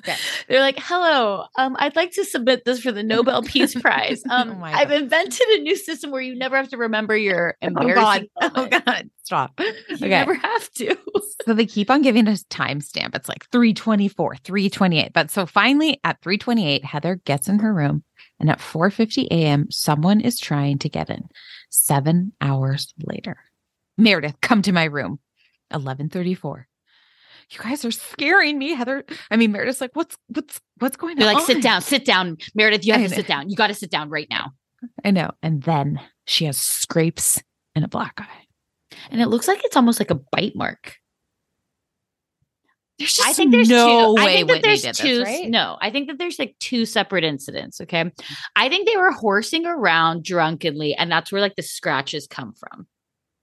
[0.00, 0.16] Okay.
[0.48, 4.22] They're like, "Hello, um, I'd like to submit this for the Nobel Peace Prize.
[4.30, 7.66] Um, Oh I've invented a new system where you never have to remember your Oh
[7.66, 8.28] embarrassing.
[8.40, 8.52] God!
[8.54, 8.66] Oh.
[8.66, 9.10] God!
[9.24, 9.58] Stop.
[9.58, 10.08] You Okay.
[10.08, 10.96] never have to.
[11.46, 13.14] So they keep on giving us timestamp.
[13.16, 15.12] It's like 324, 328.
[15.14, 18.04] But so finally at 328, Heather gets in her room
[18.40, 21.28] and at 4:50 a.m., someone is trying to get in.
[21.70, 23.36] Seven hours later.
[23.98, 25.18] Meredith, come to my room.
[25.70, 26.68] 1134.
[27.50, 29.04] You guys are scaring me, Heather.
[29.30, 31.34] I mean, Meredith's like, what's what's what's going They're on?
[31.34, 32.84] like, "Sit down, sit down, Meredith.
[32.86, 33.20] You I have to know.
[33.22, 33.50] sit down.
[33.50, 34.52] You got to sit down right now."
[35.04, 35.30] I know.
[35.42, 37.42] And then she has scrapes
[37.74, 38.46] and a black eye.
[39.10, 40.96] And it looks like it's almost like a bite mark.
[42.98, 44.22] There's I think there's no two.
[44.22, 45.18] I way think that Whitney there's two.
[45.18, 45.48] this, right?
[45.48, 47.80] No, I think that there's like two separate incidents.
[47.80, 48.10] Okay,
[48.54, 52.86] I think they were horsing around drunkenly, and that's where like the scratches come from.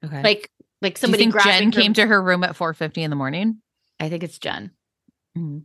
[0.05, 0.23] Okay.
[0.23, 0.49] Like,
[0.81, 3.57] like Do somebody grabbing Jen came to her room at 4:50 in the morning?
[3.99, 4.71] I think it's Jen.
[5.37, 5.63] Mhm.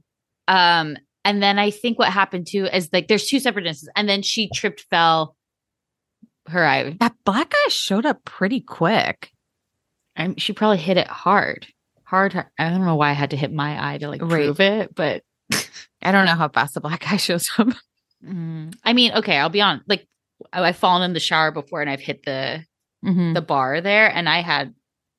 [0.48, 4.08] Um, and then I think what happened too is like there's two separate instances, and
[4.08, 5.36] then she tripped, fell.
[6.48, 9.32] Her eye, That black guy showed up pretty quick.
[10.16, 11.66] I, she probably hit it hard,
[12.06, 12.34] hard.
[12.58, 14.30] I don't know why I had to hit my eye to like Right.
[14.46, 15.22] prove it, but
[16.02, 17.68] I don't know how fast the black guy shows up.
[18.24, 19.82] Mm, I mean, okay, I'll be on.
[19.86, 20.06] Like,
[20.52, 22.64] I- I've fallen in the shower before, and I've hit the
[23.04, 23.34] Mhm.
[23.34, 24.74] the bar there, and I had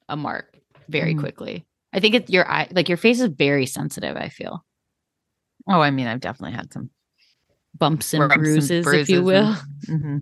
[0.10, 0.54] a mark
[0.90, 1.20] very Mhm.
[1.20, 1.66] quickly.
[1.94, 4.16] I think it's your eye, like your face is very sensitive.
[4.18, 4.64] I feel
[5.70, 6.90] Oh, I mean, I've definitely had some
[7.78, 9.56] bumps and bumps and bruises, if you will.
[9.90, 10.22] and- Mhm.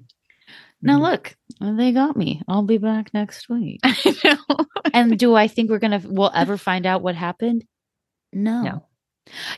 [0.85, 1.01] Now Mhm.
[1.01, 2.41] look, they got me.
[2.47, 3.79] I'll be back next week.
[3.83, 4.65] I know.
[4.93, 7.65] and do I think we're gonna we'll ever find out what happened?
[8.31, 8.61] No.
[8.61, 8.85] No.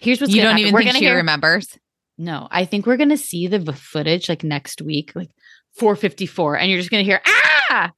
[0.01, 0.61] Here's what's you gonna don't happen.
[0.61, 1.77] even we're think she hear, remembers.
[2.17, 5.29] No, I think we're gonna see the footage like next week, like
[5.77, 7.91] 454, and you're just gonna hear ah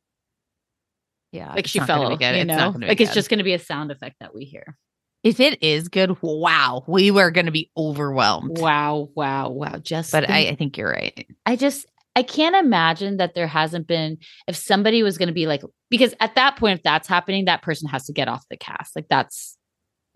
[1.32, 2.18] Yeah, like she fell.
[2.18, 2.36] good.
[2.36, 4.76] You It's know, be like it's just gonna be a sound effect that we hear.
[5.24, 8.58] if it is good, wow, we were gonna be overwhelmed.
[8.58, 9.78] Wow, wow, wow.
[9.78, 11.28] Just But I, I think you're right.
[11.46, 11.86] I just
[12.20, 16.14] I can't imagine that there hasn't been if somebody was going to be like because
[16.20, 19.08] at that point if that's happening that person has to get off the cast like
[19.10, 19.58] that's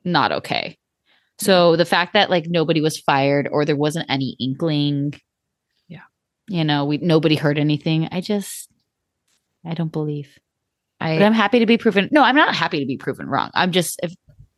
[0.04, 0.78] not okay.
[1.40, 5.14] So the fact that like nobody was fired or there wasn't any inkling
[5.88, 6.02] Yeah.
[6.50, 8.10] You know, we nobody heard anything.
[8.12, 8.70] I just
[9.66, 10.38] I don't believe.
[11.00, 13.50] I, But I'm happy to be proven No, I'm not happy to be proven wrong.
[13.54, 14.14] I'm just if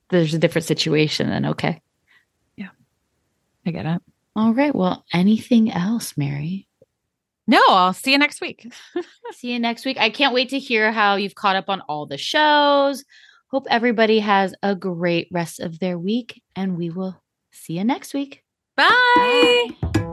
[0.10, 1.80] there's a different situation then okay.
[2.56, 2.70] Yeah,
[3.68, 4.02] I get it.
[4.36, 4.74] All right.
[4.74, 6.68] Well, anything else, Mary?
[7.48, 8.72] No, I'll see you next week.
[9.34, 9.98] See you next week.
[10.00, 13.04] I can't wait to hear how you've caught up on all the shows.
[13.52, 18.14] Hope everybody has a great rest of their week, and we will see you next
[18.14, 18.44] week.
[18.76, 19.70] Bye.
[19.82, 20.12] Bye.